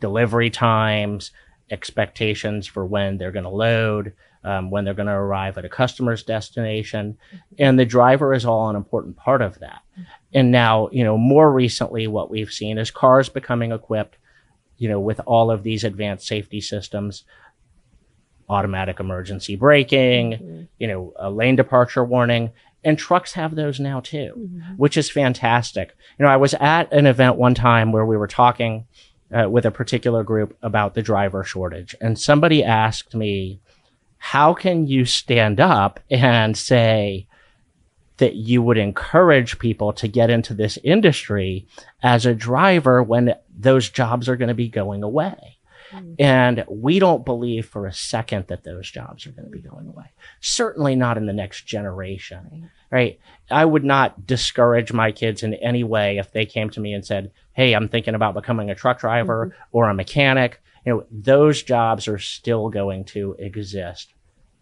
delivery 0.00 0.50
times, 0.50 1.30
expectations 1.70 2.66
for 2.66 2.86
when 2.86 3.18
they're 3.18 3.32
going 3.32 3.44
to 3.44 3.50
load, 3.50 4.12
um, 4.44 4.70
when 4.70 4.84
they're 4.84 4.94
going 4.94 5.06
to 5.06 5.12
arrive 5.12 5.58
at 5.58 5.64
a 5.64 5.68
customer's 5.68 6.22
destination. 6.22 7.18
And 7.58 7.78
the 7.78 7.84
driver 7.84 8.32
is 8.32 8.44
all 8.44 8.70
an 8.70 8.76
important 8.76 9.16
part 9.16 9.42
of 9.42 9.58
that. 9.58 9.82
And 10.32 10.50
now, 10.50 10.88
you 10.92 11.02
know, 11.02 11.18
more 11.18 11.50
recently, 11.50 12.06
what 12.06 12.30
we've 12.30 12.52
seen 12.52 12.78
is 12.78 12.90
cars 12.90 13.28
becoming 13.28 13.72
equipped, 13.72 14.16
you 14.78 14.88
know, 14.88 15.00
with 15.00 15.20
all 15.26 15.50
of 15.50 15.62
these 15.62 15.82
advanced 15.82 16.26
safety 16.26 16.60
systems, 16.60 17.24
automatic 18.48 19.00
emergency 19.00 19.56
braking, 19.56 20.32
mm-hmm. 20.32 20.62
you 20.78 20.86
know, 20.86 21.12
a 21.16 21.30
lane 21.30 21.56
departure 21.56 22.04
warning 22.04 22.52
and 22.86 22.96
trucks 22.96 23.32
have 23.32 23.56
those 23.56 23.80
now 23.80 23.98
too, 23.98 24.32
mm-hmm. 24.38 24.74
which 24.76 24.96
is 24.96 25.10
fantastic. 25.10 25.94
You 26.18 26.24
know, 26.24 26.30
I 26.30 26.36
was 26.36 26.54
at 26.54 26.90
an 26.92 27.06
event 27.06 27.34
one 27.34 27.54
time 27.54 27.90
where 27.90 28.06
we 28.06 28.16
were 28.16 28.28
talking 28.28 28.86
uh, 29.36 29.50
with 29.50 29.66
a 29.66 29.72
particular 29.72 30.22
group 30.22 30.56
about 30.62 30.94
the 30.94 31.02
driver 31.02 31.42
shortage, 31.42 31.96
and 32.00 32.16
somebody 32.18 32.62
asked 32.62 33.12
me, 33.12 33.60
"How 34.18 34.54
can 34.54 34.86
you 34.86 35.04
stand 35.04 35.60
up 35.60 36.00
and 36.08 36.56
say?" 36.56 37.26
That 38.18 38.34
you 38.36 38.62
would 38.62 38.78
encourage 38.78 39.58
people 39.58 39.92
to 39.92 40.08
get 40.08 40.30
into 40.30 40.54
this 40.54 40.78
industry 40.82 41.66
as 42.02 42.24
a 42.24 42.34
driver 42.34 43.02
when 43.02 43.34
those 43.54 43.90
jobs 43.90 44.26
are 44.26 44.36
going 44.36 44.48
to 44.48 44.54
be 44.54 44.68
going 44.68 45.02
away. 45.02 45.55
Mm. 45.92 46.16
And 46.18 46.64
we 46.68 46.98
don't 46.98 47.24
believe 47.24 47.66
for 47.66 47.86
a 47.86 47.92
second 47.92 48.46
that 48.48 48.64
those 48.64 48.90
jobs 48.90 49.26
are 49.26 49.32
going 49.32 49.44
to 49.44 49.50
be 49.50 49.60
mm. 49.60 49.70
going 49.70 49.88
away. 49.88 50.06
Certainly 50.40 50.96
not 50.96 51.16
in 51.16 51.26
the 51.26 51.32
next 51.32 51.66
generation, 51.66 52.70
right? 52.90 53.18
I 53.50 53.64
would 53.64 53.84
not 53.84 54.26
discourage 54.26 54.92
my 54.92 55.12
kids 55.12 55.42
in 55.42 55.54
any 55.54 55.84
way 55.84 56.18
if 56.18 56.32
they 56.32 56.46
came 56.46 56.70
to 56.70 56.80
me 56.80 56.92
and 56.92 57.04
said, 57.04 57.30
Hey, 57.52 57.72
I'm 57.72 57.88
thinking 57.88 58.14
about 58.14 58.34
becoming 58.34 58.70
a 58.70 58.74
truck 58.74 59.00
driver 59.00 59.46
mm-hmm. 59.46 59.76
or 59.76 59.88
a 59.88 59.94
mechanic. 59.94 60.60
You 60.84 60.92
know, 60.92 61.06
those 61.10 61.62
jobs 61.62 62.06
are 62.08 62.18
still 62.18 62.68
going 62.68 63.04
to 63.06 63.34
exist 63.38 64.12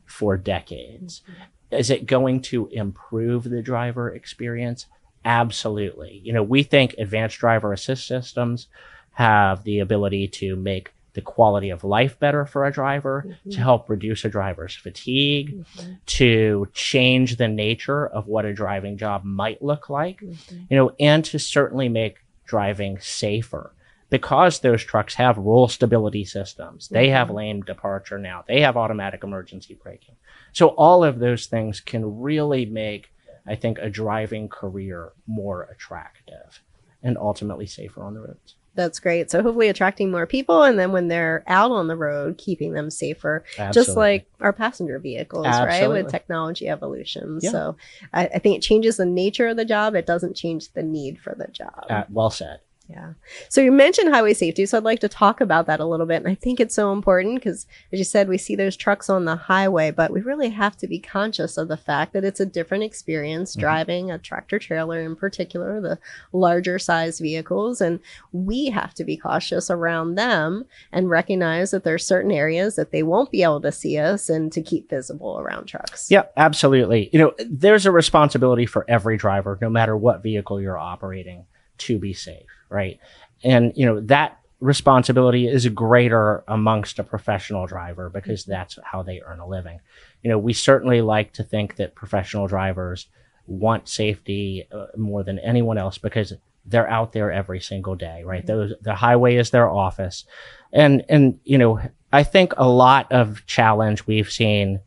for 0.06 0.36
decades. 0.36 1.22
Mm-hmm. 1.22 1.76
Is 1.76 1.90
it 1.90 2.06
going 2.06 2.40
to 2.42 2.68
improve 2.68 3.44
the 3.44 3.62
driver 3.62 4.14
experience? 4.14 4.86
Absolutely. 5.24 6.20
You 6.22 6.32
know, 6.32 6.42
we 6.42 6.62
think 6.62 6.94
advanced 6.98 7.38
driver 7.38 7.72
assist 7.72 8.06
systems 8.06 8.68
have 9.12 9.64
the 9.64 9.78
ability 9.78 10.28
to 10.28 10.56
make 10.56 10.92
the 11.14 11.22
quality 11.22 11.70
of 11.70 11.84
life 11.84 12.18
better 12.18 12.44
for 12.44 12.64
a 12.64 12.72
driver, 12.72 13.22
to 13.22 13.28
mm-hmm. 13.28 13.62
help 13.62 13.88
reduce 13.88 14.24
a 14.24 14.28
driver's 14.28 14.74
fatigue, 14.74 15.64
mm-hmm. 15.64 15.92
to 16.06 16.68
change 16.74 17.36
the 17.36 17.48
nature 17.48 18.06
of 18.06 18.26
what 18.26 18.44
a 18.44 18.52
driving 18.52 18.98
job 18.98 19.24
might 19.24 19.62
look 19.62 19.88
like, 19.88 20.20
mm-hmm. 20.20 20.64
you 20.68 20.76
know, 20.76 20.92
and 21.00 21.24
to 21.24 21.38
certainly 21.38 21.88
make 21.88 22.18
driving 22.44 22.98
safer. 23.00 23.72
Because 24.10 24.60
those 24.60 24.84
trucks 24.84 25.14
have 25.14 25.38
roll 25.38 25.66
stability 25.66 26.24
systems, 26.24 26.88
they 26.88 27.08
have 27.08 27.30
lane 27.30 27.60
departure 27.60 28.18
now, 28.18 28.44
they 28.46 28.60
have 28.60 28.76
automatic 28.76 29.24
emergency 29.24 29.74
braking. 29.82 30.14
So 30.52 30.68
all 30.68 31.02
of 31.02 31.18
those 31.18 31.46
things 31.46 31.80
can 31.80 32.20
really 32.20 32.66
make, 32.66 33.10
I 33.46 33.56
think, 33.56 33.78
a 33.78 33.90
driving 33.90 34.48
career 34.48 35.12
more 35.26 35.62
attractive 35.64 36.60
and 37.02 37.18
ultimately 37.18 37.66
safer 37.66 38.04
on 38.04 38.14
the 38.14 38.20
roads. 38.20 38.54
That's 38.74 38.98
great. 38.98 39.30
So 39.30 39.42
hopefully 39.42 39.68
attracting 39.68 40.10
more 40.10 40.26
people 40.26 40.64
and 40.64 40.78
then 40.78 40.92
when 40.92 41.08
they're 41.08 41.44
out 41.46 41.70
on 41.70 41.86
the 41.86 41.96
road, 41.96 42.38
keeping 42.38 42.72
them 42.72 42.90
safer. 42.90 43.44
Just 43.72 43.96
like 43.96 44.26
our 44.40 44.52
passenger 44.52 44.98
vehicles, 44.98 45.46
right? 45.46 45.88
With 45.88 46.10
technology 46.10 46.68
evolution. 46.68 47.38
Yeah. 47.40 47.50
So 47.50 47.76
I, 48.12 48.26
I 48.26 48.38
think 48.38 48.56
it 48.56 48.62
changes 48.62 48.96
the 48.96 49.06
nature 49.06 49.48
of 49.48 49.56
the 49.56 49.64
job. 49.64 49.94
It 49.94 50.06
doesn't 50.06 50.34
change 50.34 50.72
the 50.72 50.82
need 50.82 51.20
for 51.20 51.34
the 51.36 51.48
job. 51.48 51.86
Uh, 51.88 52.04
well 52.10 52.30
said. 52.30 52.60
Yeah. 52.86 53.14
So 53.48 53.62
you 53.62 53.72
mentioned 53.72 54.12
highway 54.14 54.34
safety. 54.34 54.66
So 54.66 54.76
I'd 54.76 54.84
like 54.84 55.00
to 55.00 55.08
talk 55.08 55.40
about 55.40 55.66
that 55.66 55.80
a 55.80 55.86
little 55.86 56.04
bit. 56.04 56.16
And 56.22 56.28
I 56.28 56.34
think 56.34 56.60
it's 56.60 56.74
so 56.74 56.92
important 56.92 57.36
because, 57.36 57.66
as 57.90 57.98
you 57.98 58.04
said, 58.04 58.28
we 58.28 58.36
see 58.36 58.56
those 58.56 58.76
trucks 58.76 59.08
on 59.08 59.24
the 59.24 59.36
highway, 59.36 59.90
but 59.90 60.10
we 60.12 60.20
really 60.20 60.50
have 60.50 60.76
to 60.76 60.86
be 60.86 60.98
conscious 60.98 61.56
of 61.56 61.68
the 61.68 61.78
fact 61.78 62.12
that 62.12 62.24
it's 62.24 62.40
a 62.40 62.46
different 62.46 62.84
experience 62.84 63.56
Mhm. 63.56 63.60
driving 63.60 64.10
a 64.10 64.18
tractor 64.18 64.58
trailer 64.58 65.00
in 65.00 65.16
particular, 65.16 65.80
the 65.80 65.98
larger 66.34 66.78
size 66.78 67.20
vehicles. 67.20 67.80
And 67.80 68.00
we 68.32 68.66
have 68.66 68.92
to 68.94 69.04
be 69.04 69.16
cautious 69.16 69.70
around 69.70 70.16
them 70.16 70.66
and 70.92 71.08
recognize 71.08 71.70
that 71.70 71.84
there 71.84 71.94
are 71.94 71.98
certain 71.98 72.30
areas 72.32 72.76
that 72.76 72.90
they 72.90 73.02
won't 73.02 73.30
be 73.30 73.42
able 73.42 73.62
to 73.62 73.72
see 73.72 73.96
us 73.96 74.28
and 74.28 74.52
to 74.52 74.60
keep 74.60 74.90
visible 74.90 75.38
around 75.40 75.66
trucks. 75.66 76.10
Yeah, 76.10 76.24
absolutely. 76.36 77.08
You 77.14 77.18
know, 77.18 77.32
there's 77.48 77.86
a 77.86 77.90
responsibility 77.90 78.66
for 78.66 78.84
every 78.88 79.16
driver, 79.16 79.58
no 79.62 79.70
matter 79.70 79.96
what 79.96 80.22
vehicle 80.22 80.60
you're 80.60 80.78
operating, 80.78 81.46
to 81.76 81.98
be 81.98 82.12
safe, 82.12 82.46
right? 82.74 82.98
And, 83.42 83.72
you 83.76 83.86
know, 83.86 84.00
that 84.00 84.38
responsibility 84.60 85.46
is 85.46 85.66
greater 85.68 86.42
amongst 86.48 86.98
a 86.98 87.04
professional 87.04 87.66
driver 87.66 88.10
because 88.10 88.44
that's 88.44 88.78
how 88.84 89.02
they 89.02 89.20
earn 89.24 89.38
a 89.40 89.46
living. 89.46 89.80
You 90.22 90.30
know, 90.30 90.38
we 90.38 90.52
certainly 90.52 91.00
like 91.00 91.32
to 91.34 91.42
think 91.42 91.76
that 91.76 91.94
professional 91.94 92.46
drivers 92.46 93.06
want 93.46 93.88
safety 93.88 94.66
uh, 94.72 94.86
more 94.96 95.22
than 95.22 95.38
anyone 95.38 95.78
else 95.78 95.98
because 95.98 96.32
they're 96.66 96.88
out 96.88 97.12
there 97.12 97.30
every 97.30 97.60
single 97.60 97.94
day, 97.94 98.22
right? 98.24 98.46
Those 98.46 98.72
the 98.80 98.94
highway 98.94 99.36
is 99.36 99.50
their 99.50 99.68
office. 99.68 100.24
And 100.72 101.04
and 101.10 101.38
you 101.44 101.58
know, 101.58 101.78
I 102.10 102.22
think 102.22 102.54
a 102.56 102.66
lot 102.66 103.12
of 103.12 103.44
challenge 103.44 104.06
we've 104.06 104.30
seen 104.30 104.80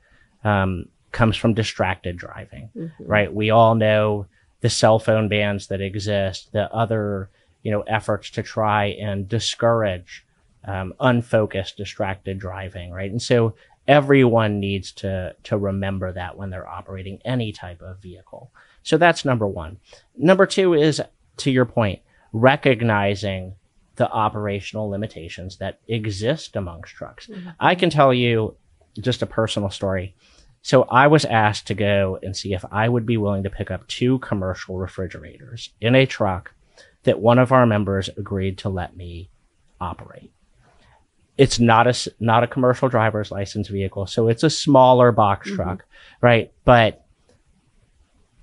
um, 0.44 0.86
comes 1.12 1.38
from 1.38 1.54
distracted 1.54 2.18
driving, 2.18 2.70
Mhm. 2.76 2.92
right? 3.00 3.32
We 3.32 3.52
all 3.52 3.76
know 3.76 4.26
the 4.62 4.70
cell 4.70 4.98
phone 4.98 5.28
bans 5.30 5.68
that 5.68 5.82
exist, 5.82 6.52
the 6.52 6.74
other, 6.74 7.30
you 7.64 7.72
know, 7.72 7.82
efforts 7.82 8.30
to 8.32 8.44
try 8.44 8.86
and 8.86 9.28
discourage 9.28 10.26
um, 10.66 10.94
unfocused, 11.00 11.78
distracted 11.78 12.40
driving, 12.40 12.92
right? 12.92 13.10
And 13.10 13.22
so 13.22 13.56
everyone 13.88 14.60
needs 14.60 14.92
to 14.92 15.36
to 15.44 15.58
remember 15.58 16.12
that 16.12 16.38
when 16.38 16.50
they're 16.50 16.68
operating 16.68 17.20
any 17.24 17.52
type 17.52 17.82
of 17.82 18.00
vehicle. 18.02 18.52
So 18.84 18.98
that's 18.98 19.26
number 19.26 19.48
one. 19.48 19.78
Number 20.18 20.46
two 20.46 20.74
is, 20.74 21.02
to 21.38 21.52
your 21.52 21.66
point, 21.66 22.00
recognizing 22.34 23.54
the 23.96 24.10
operational 24.12 24.90
limitations 24.90 25.58
that 25.58 25.80
exist 25.88 26.56
amongst 26.56 26.94
trucks. 26.94 27.28
Mhm. 27.28 27.56
I 27.60 27.76
can 27.76 27.90
tell 27.90 28.14
you 28.14 28.56
just 29.00 29.22
a 29.22 29.26
personal 29.26 29.70
story. 29.70 30.16
So 30.62 30.84
I 30.84 31.08
was 31.08 31.24
asked 31.26 31.68
to 31.68 31.74
go 31.74 32.20
and 32.22 32.36
see 32.36 32.54
if 32.54 32.66
I 32.72 32.90
would 32.90 33.06
be 33.06 33.18
willing 33.18 33.44
to 33.44 33.50
pick 33.50 33.72
up 33.72 33.88
two 33.88 34.20
commercial 34.20 34.78
refrigerators 34.78 35.70
in 35.80 35.96
a 35.96 36.06
truck 36.06 36.54
that 37.08 37.20
one 37.20 37.40
of 37.40 37.52
our 37.52 37.66
members 37.66 38.10
agreed 38.18 38.58
to 38.60 38.70
let 38.70 38.96
me 38.96 39.30
operate. 39.82 40.32
It's 41.38 41.60
not 41.60 41.88
a 41.88 42.12
not 42.20 42.44
a 42.44 42.48
commercial 42.48 42.90
driver's 42.90 43.32
license 43.32 43.68
vehicle, 43.70 44.08
so 44.08 44.28
it's 44.28 44.44
a 44.44 44.50
smaller 44.50 45.12
box 45.12 45.50
Mhm. 45.50 45.56
truck, 45.56 45.86
right? 46.22 46.52
But 46.66 47.06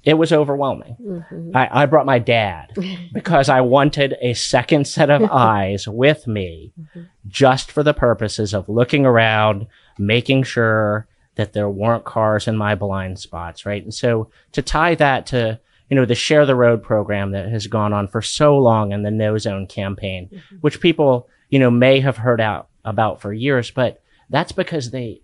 it 0.04 0.14
was 0.14 0.32
overwhelming. 0.32 0.96
Mhm. 1.02 1.50
I, 1.56 1.82
I 1.82 1.86
brought 1.86 2.06
my 2.06 2.18
dad 2.18 2.70
because 3.14 3.48
I 3.48 3.60
wanted 3.62 4.16
a 4.20 4.34
second 4.34 4.86
set 4.86 5.10
of 5.10 5.22
eyes 5.30 5.88
with 5.88 6.26
me 6.26 6.72
Mhm. 6.78 7.06
just 7.26 7.70
for 7.72 7.82
the 7.82 7.94
purposes 7.94 8.54
of 8.54 8.68
looking 8.68 9.04
around, 9.06 9.66
making 9.98 10.42
sure 10.44 11.06
that 11.36 11.52
there 11.52 11.68
weren't 11.68 12.04
cars 12.04 12.46
in 12.46 12.56
my 12.56 12.74
blind 12.74 13.18
spots, 13.18 13.66
right? 13.66 13.82
And 13.82 13.92
so 13.94 14.30
to 14.52 14.62
tie 14.62 14.94
that 14.94 15.26
to, 15.26 15.58
you 15.88 15.96
know, 15.96 16.04
the 16.04 16.14
Share 16.14 16.46
the 16.46 16.54
Road 16.54 16.82
program 16.82 17.32
that 17.32 17.48
has 17.48 17.66
gone 17.66 17.92
on 17.92 18.08
for 18.08 18.22
so 18.22 18.56
long 18.58 18.92
and 18.92 19.04
the 19.04 19.10
No 19.10 19.36
Zone 19.38 19.66
campaign, 19.66 20.28
Mhm. 20.32 20.60
which 20.60 20.80
people, 20.80 21.28
you 21.50 21.58
know, 21.58 21.70
may 21.70 22.00
have 22.00 22.16
heard 22.18 22.40
out 22.40 22.68
about 22.84 23.20
for 23.20 23.32
years, 23.32 23.70
but 23.70 24.00
that's 24.30 24.52
because 24.52 24.90
they, 24.90 25.20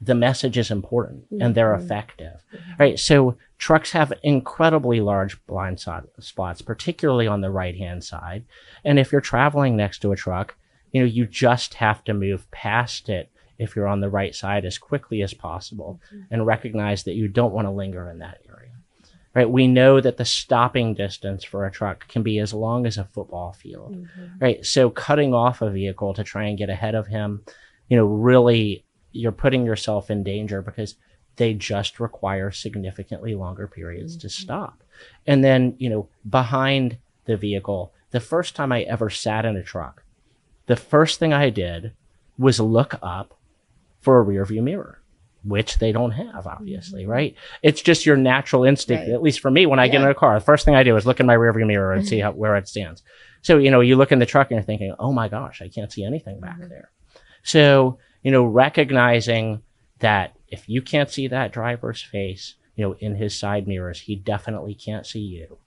the 0.00 0.14
message 0.14 0.58
is 0.58 0.70
important 0.70 1.24
and 1.40 1.54
they're 1.54 1.74
Mhm. 1.74 1.82
effective, 1.82 2.44
right? 2.78 2.98
So 2.98 3.36
trucks 3.58 3.92
have 3.92 4.12
incredibly 4.22 5.00
large 5.00 5.44
blind 5.46 5.80
spot, 5.80 6.04
spots, 6.20 6.62
particularly 6.62 7.26
on 7.26 7.40
the 7.40 7.50
right 7.50 7.76
hand 7.76 8.04
side. 8.04 8.44
And 8.84 8.98
if 8.98 9.10
you're 9.12 9.20
traveling 9.20 9.76
next 9.76 10.00
to 10.00 10.12
a 10.12 10.16
truck, 10.16 10.56
you 10.92 11.00
know, 11.00 11.06
you 11.06 11.26
just 11.26 11.74
have 11.74 12.04
to 12.04 12.14
move 12.14 12.48
past 12.50 13.08
it 13.08 13.30
if 13.58 13.74
you're 13.74 13.88
on 13.88 14.00
the 14.00 14.10
right 14.10 14.34
side 14.34 14.64
as 14.64 14.78
quickly 14.78 15.22
as 15.22 15.32
possible 15.34 16.00
and 16.30 16.44
recognize 16.46 17.04
that 17.04 17.14
you 17.14 17.26
don't 17.28 17.54
want 17.54 17.66
to 17.66 17.70
linger 17.72 18.08
in 18.10 18.18
that 18.18 18.38
area. 18.48 18.70
Right? 19.34 19.50
We 19.50 19.66
know 19.66 20.00
that 20.00 20.16
the 20.16 20.24
stopping 20.24 20.94
distance 20.94 21.42
for 21.42 21.66
a 21.66 21.70
truck 21.70 22.06
can 22.08 22.22
be 22.22 22.38
as 22.38 22.54
long 22.54 22.86
as 22.86 22.98
a 22.98 23.04
football 23.04 23.52
field 23.52 23.96
Mhm. 23.96 24.40
right? 24.40 24.64
So 24.64 24.90
cutting 24.90 25.34
off 25.34 25.60
a 25.60 25.70
vehicle 25.70 26.14
to 26.14 26.22
try 26.22 26.44
and 26.44 26.56
get 26.58 26.70
ahead 26.70 26.94
of 26.94 27.08
him, 27.08 27.42
you 27.88 27.96
know, 27.96 28.04
really 28.06 28.84
you're 29.12 29.32
putting 29.32 29.64
yourself 29.66 30.10
in 30.10 30.22
danger 30.22 30.62
because 30.62 30.96
they 31.36 31.52
just 31.54 31.98
require 31.98 32.50
significantly 32.52 33.34
longer 33.34 33.66
periods 33.66 34.16
to 34.18 34.28
Mhm. 34.28 34.30
stop. 34.30 34.84
And 35.26 35.42
then, 35.42 35.74
you 35.78 35.90
know, 35.90 36.08
behind 36.28 36.98
the 37.24 37.36
vehicle, 37.36 37.92
the 38.12 38.20
first 38.20 38.54
time 38.54 38.70
I 38.70 38.82
ever 38.82 39.10
sat 39.10 39.44
in 39.44 39.56
a 39.56 39.62
truck, 39.64 40.04
the 40.66 40.76
first 40.76 41.18
thing 41.18 41.32
I 41.32 41.50
did 41.50 41.92
was 42.38 42.60
look 42.60 42.94
up 43.02 43.34
for 44.00 44.18
a 44.18 44.22
rear 44.22 44.44
view 44.44 44.62
mirror, 44.62 45.00
which 45.44 45.78
they 45.78 45.92
don't 45.92 46.12
have, 46.12 46.46
obviously, 46.46 47.04
Mhm. 47.04 47.08
right? 47.08 47.34
It's 47.62 47.82
just 47.82 48.06
your 48.06 48.16
natural 48.16 48.64
instinct, 48.64 49.06
Right. 49.06 49.12
at 49.14 49.22
least 49.22 49.40
for 49.40 49.50
me, 49.50 49.66
when 49.66 49.78
I 49.78 49.88
get 49.88 50.00
in 50.00 50.08
a 50.08 50.14
car, 50.14 50.34
the 50.38 50.44
first 50.44 50.64
thing 50.64 50.74
I 50.74 50.82
do 50.82 50.96
is 50.96 51.06
look 51.06 51.20
in 51.20 51.26
my 51.26 51.36
rearview 51.36 51.66
mirror 51.66 51.92
and 51.92 52.06
see 52.06 52.18
how, 52.20 52.32
where 52.32 52.56
it 52.56 52.66
stands. 52.68 53.02
So, 53.42 53.58
you 53.58 53.70
know, 53.70 53.80
you 53.80 53.96
look 53.96 54.10
in 54.12 54.18
the 54.18 54.26
truck 54.26 54.50
and 54.50 54.56
you're 54.56 54.64
thinking, 54.64 54.94
oh 54.98 55.12
my 55.12 55.28
gosh, 55.28 55.60
I 55.60 55.68
can't 55.68 55.92
see 55.92 56.04
anything 56.04 56.40
back 56.40 56.58
Mhm. 56.58 56.68
there. 56.70 56.90
So, 57.42 57.98
you 58.22 58.30
know, 58.30 58.44
recognizing 58.44 59.62
that 59.98 60.34
if 60.48 60.68
you 60.68 60.80
can't 60.82 61.10
see 61.10 61.26
that 61.28 61.52
driver's 61.52 62.02
face, 62.02 62.54
you 62.76 62.84
know, 62.84 62.94
in 63.00 63.16
his 63.16 63.38
side 63.38 63.68
mirrors, 63.68 64.00
he 64.00 64.16
definitely 64.16 64.74
can't 64.74 65.06
see 65.06 65.20
you. 65.20 65.58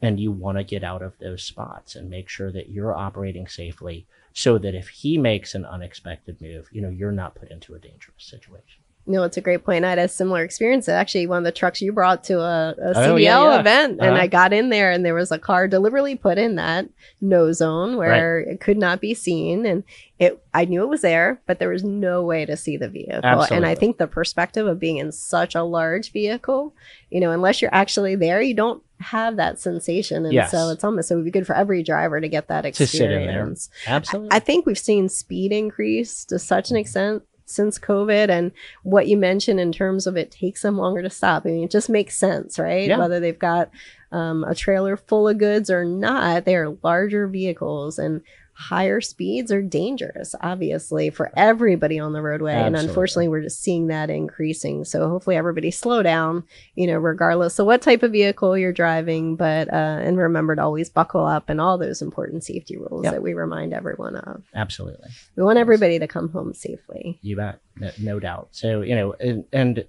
And 0.00 0.18
you 0.20 0.30
want 0.32 0.58
to 0.58 0.64
get 0.64 0.84
out 0.84 1.02
of 1.02 1.18
those 1.18 1.42
spots 1.42 1.96
and 1.96 2.08
make 2.08 2.28
sure 2.28 2.52
that 2.52 2.70
you're 2.70 2.94
operating 2.96 3.46
safely 3.48 4.06
so 4.32 4.56
that 4.58 4.74
if 4.74 4.88
he 4.88 5.18
makes 5.18 5.54
an 5.54 5.64
unexpected 5.64 6.40
move, 6.40 6.68
you 6.72 6.80
know, 6.80 6.88
you're 6.88 7.10
not 7.12 7.34
put 7.34 7.50
into 7.50 7.74
a 7.74 7.78
dangerous 7.78 8.14
situation. 8.24 8.80
No, 9.08 9.22
it's 9.24 9.36
a 9.38 9.40
great 9.40 9.64
point. 9.64 9.84
I 9.84 9.88
had 9.90 9.98
a 9.98 10.06
similar 10.06 10.42
experience. 10.44 10.88
Actually, 10.88 11.26
one 11.26 11.38
of 11.38 11.44
the 11.44 11.50
trucks 11.52 11.80
you 11.80 11.92
brought 11.92 12.22
to 12.24 12.38
a, 12.40 12.74
a 12.78 12.92
Oh, 12.94 13.16
yeah, 13.16 13.42
yeah. 13.42 13.58
event, 13.60 13.92
and 14.00 14.10
Uh-huh. 14.10 14.20
I 14.22 14.26
got 14.26 14.52
in 14.52 14.68
there, 14.68 14.92
and 14.92 15.04
there 15.04 15.14
was 15.14 15.32
a 15.32 15.38
car 15.38 15.66
deliberately 15.66 16.14
put 16.14 16.36
in 16.38 16.56
that 16.56 16.86
no 17.20 17.50
zone 17.52 17.96
where 17.96 18.38
it 18.38 18.60
could 18.60 18.76
not 18.78 19.00
be 19.00 19.14
seen, 19.14 19.64
and 19.66 19.82
it. 20.18 20.42
I 20.52 20.64
knew 20.66 20.82
it 20.82 20.88
was 20.88 21.02
there, 21.02 21.40
but 21.46 21.58
there 21.58 21.68
was 21.70 21.84
no 21.84 22.22
way 22.22 22.44
to 22.44 22.56
see 22.56 22.76
the 22.76 22.88
vehicle. 22.88 23.46
And 23.50 23.64
I 23.64 23.74
think 23.74 23.96
the 23.98 24.06
perspective 24.08 24.66
of 24.66 24.78
being 24.80 24.96
in 24.98 25.10
such 25.12 25.54
a 25.54 25.62
large 25.62 26.12
vehicle, 26.12 26.74
you 27.10 27.20
know, 27.20 27.30
unless 27.30 27.62
you're 27.62 27.74
actually 27.74 28.16
there, 28.16 28.42
you 28.42 28.54
don't 28.54 28.82
have 29.00 29.36
that 29.36 29.60
sensation, 29.60 30.24
and 30.24 30.34
Yes. 30.34 30.50
so 30.50 30.70
it's 30.70 30.82
almost 30.82 31.10
it 31.10 31.14
would 31.14 31.24
be 31.24 31.30
good 31.30 31.46
for 31.46 31.54
every 31.54 31.82
driver 31.84 32.20
to 32.20 32.28
get 32.28 32.48
that 32.48 32.66
experience. 32.66 32.90
sit 32.98 33.10
in 33.12 33.26
there. 33.26 33.54
Absolutely. 33.86 34.28
I 34.32 34.40
think 34.40 34.66
we've 34.66 34.76
seen 34.78 35.08
speed 35.08 35.52
increase 35.52 36.24
to 36.26 36.38
such 36.38 36.70
an 36.72 36.76
extent 36.76 37.22
since 37.48 37.78
COVID 37.78 38.28
and 38.28 38.52
what 38.82 39.08
you 39.08 39.16
mentioned 39.16 39.60
in 39.60 39.72
terms 39.72 40.06
of 40.06 40.16
it 40.16 40.30
takes 40.30 40.62
them 40.62 40.76
longer 40.76 41.02
to 41.02 41.10
stop. 41.10 41.44
I 41.44 41.50
mean, 41.50 41.64
it 41.64 41.70
just 41.70 41.88
makes 41.88 42.16
sense, 42.16 42.58
right? 42.58 42.88
Yeah. 42.88 42.98
Whether 42.98 43.20
they've 43.20 43.38
got 43.38 43.70
um, 44.12 44.44
a 44.44 44.54
trailer 44.54 44.96
full 44.96 45.28
of 45.28 45.38
goods 45.38 45.70
or 45.70 45.84
not, 45.84 46.44
they 46.44 46.56
are 46.56 46.76
larger 46.82 47.26
vehicles 47.26 47.98
and 47.98 48.22
higher 48.60 49.00
speeds 49.00 49.52
are 49.52 49.62
dangerous, 49.62 50.34
obviously, 50.40 51.10
for 51.10 51.30
everybody 51.36 51.96
on 51.96 52.12
the 52.12 52.20
roadway. 52.20 52.54
And 52.54 52.74
unfortunately, 52.74 53.28
we're 53.28 53.42
just 53.42 53.62
seeing 53.62 53.86
that 53.86 54.10
increasing. 54.10 54.84
So 54.84 55.08
hopefully 55.08 55.36
everybody 55.36 55.70
slow 55.70 56.02
down, 56.02 56.42
you 56.74 56.88
know, 56.88 56.98
regardless 56.98 57.60
of 57.60 57.66
what 57.66 57.82
type 57.82 58.02
of 58.02 58.10
vehicle 58.10 58.58
you're 58.58 58.72
driving. 58.72 59.36
But, 59.36 59.72
uh, 59.72 60.00
and 60.02 60.18
remember 60.18 60.56
to 60.56 60.62
always 60.62 60.90
buckle 60.90 61.24
up 61.24 61.48
and 61.48 61.60
all 61.60 61.78
those 61.78 62.02
important 62.02 62.42
safety 62.42 62.76
rules 62.76 63.04
Yep. 63.04 63.12
that 63.12 63.22
we 63.22 63.32
remind 63.32 63.72
everyone 63.72 64.16
of. 64.16 64.42
Absolutely. 64.56 65.08
We 65.36 65.44
want 65.44 65.58
everybody 65.58 66.00
to 66.00 66.08
come 66.08 66.28
home 66.30 66.52
safely. 66.52 67.20
You 67.22 67.36
bet, 67.36 67.60
no, 67.76 67.90
no 68.00 68.18
doubt. 68.18 68.48
So 68.50 68.80
you 68.82 68.96
know, 68.96 69.12
and, 69.20 69.44
and 69.52 69.84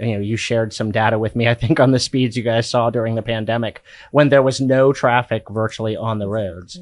you 0.00 0.14
know, 0.14 0.20
you 0.20 0.38
shared 0.38 0.72
some 0.72 0.90
data 0.90 1.18
with 1.18 1.36
me. 1.36 1.48
I 1.48 1.54
think 1.54 1.78
on 1.80 1.92
the 1.92 1.98
speeds 1.98 2.34
you 2.36 2.42
guys 2.42 2.68
saw 2.68 2.88
during 2.88 3.14
the 3.14 3.22
pandemic 3.22 3.82
when 4.10 4.30
there 4.30 4.42
was 4.42 4.58
no 4.60 4.92
traffic 4.94 5.48
virtually 5.50 5.96
on 5.96 6.18
the 6.18 6.28
roads, 6.28 6.80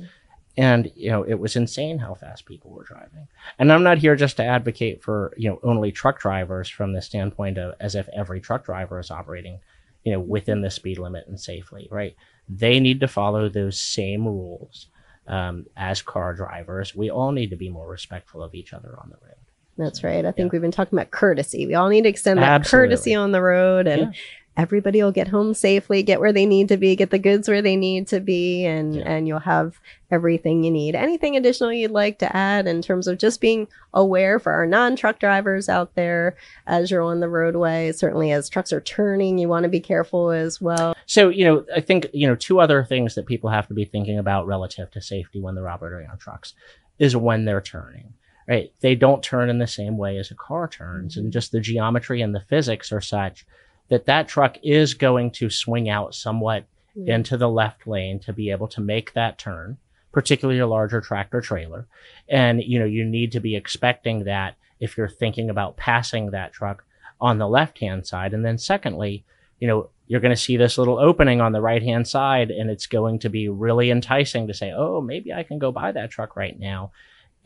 and 0.56 0.90
you 0.94 1.10
know, 1.10 1.22
it 1.22 1.34
was 1.34 1.56
insane 1.56 1.98
how 1.98 2.14
fast 2.14 2.46
people 2.46 2.70
were 2.70 2.84
driving. 2.84 3.28
And 3.58 3.72
I'm 3.72 3.82
not 3.82 3.98
here 3.98 4.16
just 4.16 4.36
to 4.36 4.44
advocate 4.44 5.02
for 5.02 5.32
you 5.36 5.48
know 5.48 5.60
only 5.62 5.92
truck 5.92 6.20
drivers 6.20 6.68
from 6.68 6.92
the 6.92 7.02
standpoint 7.02 7.58
of 7.58 7.74
as 7.80 7.94
if 7.94 8.08
every 8.14 8.40
truck 8.40 8.64
driver 8.64 8.98
is 9.00 9.10
operating, 9.10 9.60
you 10.04 10.12
know, 10.12 10.20
within 10.20 10.60
the 10.60 10.70
speed 10.70 10.98
limit 10.98 11.26
and 11.26 11.40
safely, 11.40 11.88
right? 11.90 12.14
They 12.48 12.80
need 12.80 13.00
to 13.00 13.08
follow 13.08 13.48
those 13.48 13.80
same 13.80 14.26
rules 14.26 14.88
um, 15.26 15.66
as 15.76 16.02
car 16.02 16.34
drivers. 16.34 16.94
We 16.94 17.10
all 17.10 17.32
need 17.32 17.50
to 17.50 17.56
be 17.56 17.70
more 17.70 17.88
respectful 17.88 18.42
of 18.42 18.54
each 18.54 18.72
other 18.72 18.98
on 19.00 19.10
the 19.10 19.16
road. 19.24 19.36
That's 19.78 20.04
right. 20.04 20.24
I 20.24 20.32
think 20.32 20.52
we've 20.52 20.60
been 20.60 20.70
talking 20.70 20.98
about 20.98 21.10
courtesy. 21.10 21.66
We 21.66 21.74
all 21.74 21.88
need 21.88 22.02
to 22.02 22.08
extend 22.08 22.40
that 22.40 22.50
Absolutely. 22.50 22.88
courtesy 22.88 23.14
on 23.14 23.32
the 23.32 23.40
road 23.40 23.86
and 23.86 24.02
Yeah. 24.02 24.20
Everybody 24.56 25.02
will 25.02 25.12
get 25.12 25.28
home 25.28 25.54
safely, 25.54 26.02
get 26.02 26.20
where 26.20 26.32
they 26.32 26.44
need 26.44 26.68
to 26.68 26.76
be, 26.76 26.94
get 26.94 27.10
the 27.10 27.18
goods 27.18 27.48
where 27.48 27.62
they 27.62 27.76
need 27.76 28.06
to 28.08 28.20
be, 28.20 28.66
and 28.66 28.94
Yeah. 28.94 29.02
and 29.06 29.26
you'll 29.26 29.38
have 29.38 29.80
everything 30.10 30.62
you 30.62 30.70
need. 30.70 30.94
Anything 30.94 31.36
additional 31.36 31.72
you'd 31.72 31.90
like 31.90 32.18
to 32.18 32.36
add 32.36 32.66
in 32.66 32.82
terms 32.82 33.08
of 33.08 33.16
just 33.16 33.40
being 33.40 33.66
aware 33.94 34.38
for 34.38 34.52
our 34.52 34.66
non-truck 34.66 35.18
drivers 35.18 35.70
out 35.70 35.94
there 35.94 36.36
as 36.66 36.90
you're 36.90 37.00
on 37.00 37.20
the 37.20 37.30
roadway? 37.30 37.92
Certainly 37.92 38.30
as 38.32 38.50
trucks 38.50 38.74
are 38.74 38.80
turning, 38.80 39.38
you 39.38 39.48
want 39.48 39.62
to 39.62 39.70
be 39.70 39.80
careful 39.80 40.30
as 40.30 40.60
well. 40.60 40.94
So, 41.06 41.30
you 41.30 41.44
know, 41.46 41.64
I 41.74 41.80
think, 41.80 42.08
you 42.12 42.26
know, 42.26 42.34
two 42.36 42.60
other 42.60 42.84
things 42.84 43.14
that 43.14 43.26
people 43.26 43.48
have 43.48 43.68
to 43.68 43.74
be 43.74 43.86
thinking 43.86 44.18
about 44.18 44.46
relative 44.46 44.90
to 44.90 45.00
safety 45.00 45.40
when 45.40 45.54
they're 45.54 45.68
operating 45.68 46.10
on 46.10 46.18
trucks 46.18 46.52
is 46.98 47.16
when 47.16 47.46
they're 47.46 47.62
turning, 47.62 48.12
right? 48.46 48.70
They 48.80 48.94
don't 48.94 49.22
turn 49.22 49.48
in 49.48 49.58
the 49.58 49.66
same 49.66 49.96
way 49.96 50.18
as 50.18 50.30
a 50.30 50.34
car 50.34 50.68
turns, 50.68 51.14
mm-hmm. 51.14 51.24
and 51.24 51.32
just 51.32 51.52
the 51.52 51.60
geometry 51.60 52.20
and 52.20 52.34
the 52.34 52.44
physics 52.48 52.92
are 52.92 53.00
such 53.00 53.46
that 53.92 54.06
that 54.06 54.26
truck 54.26 54.56
is 54.62 54.94
going 54.94 55.30
to 55.30 55.50
swing 55.50 55.90
out 55.90 56.14
somewhat 56.14 56.64
Yeah. 56.94 57.14
into 57.16 57.36
the 57.36 57.48
left 57.48 57.86
lane 57.86 58.18
to 58.20 58.32
be 58.32 58.50
able 58.50 58.68
to 58.68 58.80
make 58.80 59.12
that 59.12 59.38
turn, 59.38 59.76
particularly 60.12 60.60
a 60.60 60.66
larger 60.66 61.00
tractor 61.00 61.40
trailer. 61.40 61.86
And, 62.28 62.62
you 62.62 62.78
know, 62.78 62.84
you 62.84 63.04
need 63.04 63.32
to 63.32 63.40
be 63.40 63.54
expecting 63.54 64.24
that 64.24 64.56
if 64.80 64.96
you're 64.96 65.08
thinking 65.08 65.48
about 65.50 65.76
passing 65.76 66.30
that 66.30 66.52
truck 66.52 66.84
on 67.20 67.38
the 67.38 67.48
left 67.48 67.78
hand 67.78 68.06
side. 68.06 68.34
And 68.34 68.44
then 68.44 68.58
secondly, 68.58 69.24
you 69.60 69.68
know, 69.68 69.88
you're 70.06 70.20
going 70.20 70.34
to 70.34 70.46
see 70.46 70.56
this 70.58 70.76
little 70.76 70.98
opening 70.98 71.40
on 71.40 71.52
the 71.52 71.62
right 71.62 71.82
hand 71.82 72.06
side 72.06 72.50
and 72.50 72.68
it's 72.70 72.86
going 72.86 73.18
to 73.20 73.30
be 73.30 73.48
really 73.48 73.90
enticing 73.90 74.46
to 74.46 74.54
say, 74.54 74.72
oh, 74.72 75.00
maybe 75.00 75.32
I 75.32 75.42
can 75.44 75.58
go 75.58 75.72
by 75.72 75.92
that 75.92 76.10
truck 76.10 76.36
right 76.36 76.58
now. 76.58 76.92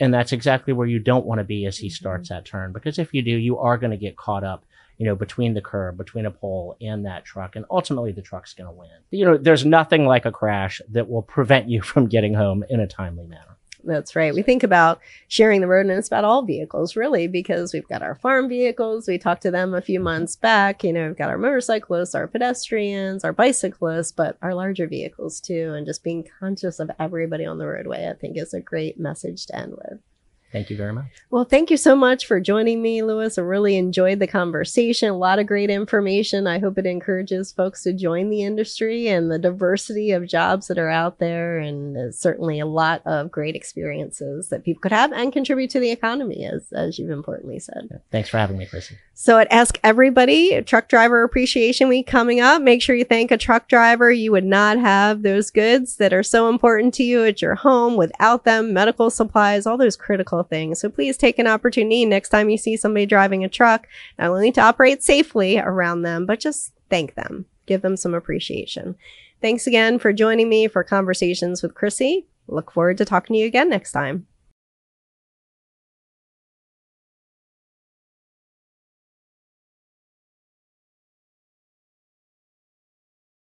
And 0.01 0.13
that's 0.13 0.33
exactly 0.33 0.73
where 0.75 0.89
you 0.89 0.99
don't 0.99 1.27
want 1.27 1.39
to 1.39 1.45
be 1.45 1.67
as 1.67 1.79
he 1.79 1.87
mm-hmm. 1.87 1.95
starts 1.95 2.29
that 2.29 2.45
turn. 2.45 2.73
Because 2.73 2.99
if 2.99 3.15
you 3.15 3.23
do, 3.23 3.31
you 3.31 3.59
are 3.59 3.79
going 3.79 3.93
to 3.93 3.97
get 3.97 4.17
caught 4.17 4.45
up, 4.45 4.65
you 4.99 5.07
know, 5.07 5.15
between 5.15 5.55
the 5.55 5.61
curb, 5.61 5.97
between 5.97 6.27
a 6.27 6.31
pole 6.31 6.77
and 6.81 7.05
that 7.07 7.25
truck. 7.25 7.57
And 7.57 7.65
ultimately 7.71 8.13
the 8.13 8.23
truck's 8.23 8.55
going 8.55 8.69
to 8.69 8.73
win. 8.73 8.89
You 9.11 9.25
know, 9.25 9.37
there's 9.37 9.65
nothing 9.65 10.07
like 10.07 10.25
a 10.25 10.33
crash 10.33 10.81
that 10.91 11.09
will 11.09 11.23
prevent 11.23 11.69
you 11.69 11.83
from 11.83 12.07
getting 12.07 12.35
home 12.35 12.65
in 12.69 12.81
a 12.81 12.87
timely 12.87 13.27
manner. 13.27 13.57
That's 13.87 14.17
right. 14.17 14.35
We 14.35 14.43
think 14.43 14.65
about 14.65 15.01
sharing 15.29 15.61
the 15.61 15.69
road, 15.69 15.87
and 15.87 15.93
it's 15.93 16.09
about 16.09 16.25
all 16.25 16.43
vehicles, 16.43 16.97
really, 16.97 17.29
because 17.29 17.73
we've 17.73 17.87
got 17.87 18.03
our 18.03 18.17
farm 18.17 18.49
vehicles. 18.49 19.07
We 19.07 19.17
talked 19.17 19.43
to 19.43 19.53
them 19.53 19.75
a 19.75 19.81
few 19.81 19.99
mm-hmm. 19.99 20.05
months 20.05 20.35
back. 20.35 20.83
You 20.83 20.93
know, 20.93 21.07
we've 21.07 21.17
got 21.17 21.31
our 21.31 21.39
motorcyclists, 21.39 22.15
our 22.15 22.27
pedestrians, 22.27 23.23
our 23.23 23.33
bicyclists, 23.33 24.11
but 24.11 24.37
our 24.43 24.55
larger 24.55 24.89
vehicles 24.89 25.41
too. 25.41 25.73
And 25.75 25.87
just 25.87 26.03
being 26.03 26.27
conscious 26.41 26.81
of 26.81 26.91
everybody 26.99 27.47
on 27.47 27.59
the 27.59 27.67
roadway, 27.67 28.09
I 28.09 28.15
think, 28.15 28.37
is 28.37 28.53
a 28.53 28.61
great 28.61 28.99
message 28.99 29.47
to 29.47 29.57
end 29.57 29.75
with. 29.77 30.01
Thank 30.53 30.71
you 30.71 30.77
very 30.77 30.93
much. 30.93 31.07
Well, 31.31 31.45
thank 31.45 31.71
you 31.71 31.77
so 31.77 31.95
much 31.95 32.25
for 32.25 32.41
joining 32.41 32.81
me, 32.81 33.03
Louis. 33.03 33.37
I 33.37 33.43
really 33.43 33.77
enjoyed 33.77 34.21
the 34.21 34.27
conversation. 34.27 35.11
A 35.11 35.17
lot 35.17 35.39
of 35.39 35.47
great 35.47 35.71
information. 35.71 36.47
I 36.47 36.61
hope 36.61 36.79
it 36.79 36.87
encourages 36.87 37.53
folks 37.53 37.83
to 37.83 37.93
join 37.93 38.31
the 38.31 38.43
industry 38.43 39.09
and 39.09 39.31
the 39.31 39.39
diversity 39.39 40.13
of 40.13 40.27
jobs 40.27 40.69
that 40.69 40.79
are 40.79 40.89
out 40.89 41.19
there. 41.19 41.59
And 41.59 42.15
certainly 42.15 42.61
a 42.61 42.67
lot 42.67 43.03
of 43.05 43.31
great 43.31 43.57
experiences 43.57 44.49
that 44.49 44.65
people 44.65 44.81
could 44.81 44.93
have 44.93 45.13
and 45.13 45.33
contribute 45.33 45.71
to 45.71 45.81
the 45.81 45.91
economy, 45.91 46.47
as, 46.47 46.73
as 46.73 46.99
you've 46.99 47.11
importantly 47.11 47.59
said. 47.59 48.01
Thanks 48.11 48.29
for 48.29 48.39
having 48.39 48.57
me, 48.57 48.67
Chrissy. 48.67 48.97
So 49.15 49.39
I'd 49.39 49.49
ask 49.51 49.79
everybody, 49.83 50.63
Truck 50.63 50.89
Driver 50.89 51.23
Appreciation 51.23 51.89
Week 51.89 52.07
coming 52.07 52.41
up. 52.41 52.63
Make 52.63 52.83
sure 52.83 52.95
you 52.95 53.05
thank 53.05 53.31
a 53.31 53.39
truck 53.39 53.67
driver. 53.67 54.13
You 54.13 54.31
would 54.33 54.45
not 54.45 54.79
have 54.79 55.23
those 55.23 55.51
goods 55.51 55.97
that 55.97 56.13
are 56.13 56.23
so 56.23 56.49
important 56.49 56.95
to 56.95 57.03
you 57.03 57.25
at 57.25 57.43
your 57.43 57.55
home 57.55 57.97
without 57.97 58.45
them, 58.45 58.73
medical 58.73 59.11
supplies, 59.11 59.67
all 59.67 59.77
those 59.77 59.97
critical 59.97 60.36
things. 60.45 60.81
So 60.81 60.89
please 60.89 61.17
take 61.17 61.39
an 61.39 61.47
opportunity 61.47 62.05
next 62.05 62.31
time 62.31 62.51
you 62.51 62.59
see 62.59 62.77
somebody 62.77 63.07
driving 63.07 63.45
a 63.45 63.49
truck, 63.49 63.87
not 64.19 64.31
only 64.31 64.53
to 64.53 64.61
operate 64.61 65.03
safely 65.03 65.59
around 65.59 66.03
them, 66.03 66.27
but 66.27 66.41
just 66.41 66.73
thank 66.91 67.15
them. 67.15 67.47
Give 67.67 67.83
them 67.83 67.97
some 67.97 68.15
appreciation. 68.15 68.97
Thanks 69.43 69.67
again 69.67 69.99
for 69.99 70.13
joining 70.13 70.49
me 70.49 70.69
for 70.69 70.83
Conversations 70.83 71.63
with 71.63 71.75
Chrissy. 71.75 72.27
Look 72.49 72.71
forward 72.71 72.99
to 72.99 73.05
talking 73.05 73.35
to 73.35 73.41
you 73.41 73.47
again 73.47 73.69
next 73.69 73.93
time. 73.93 74.27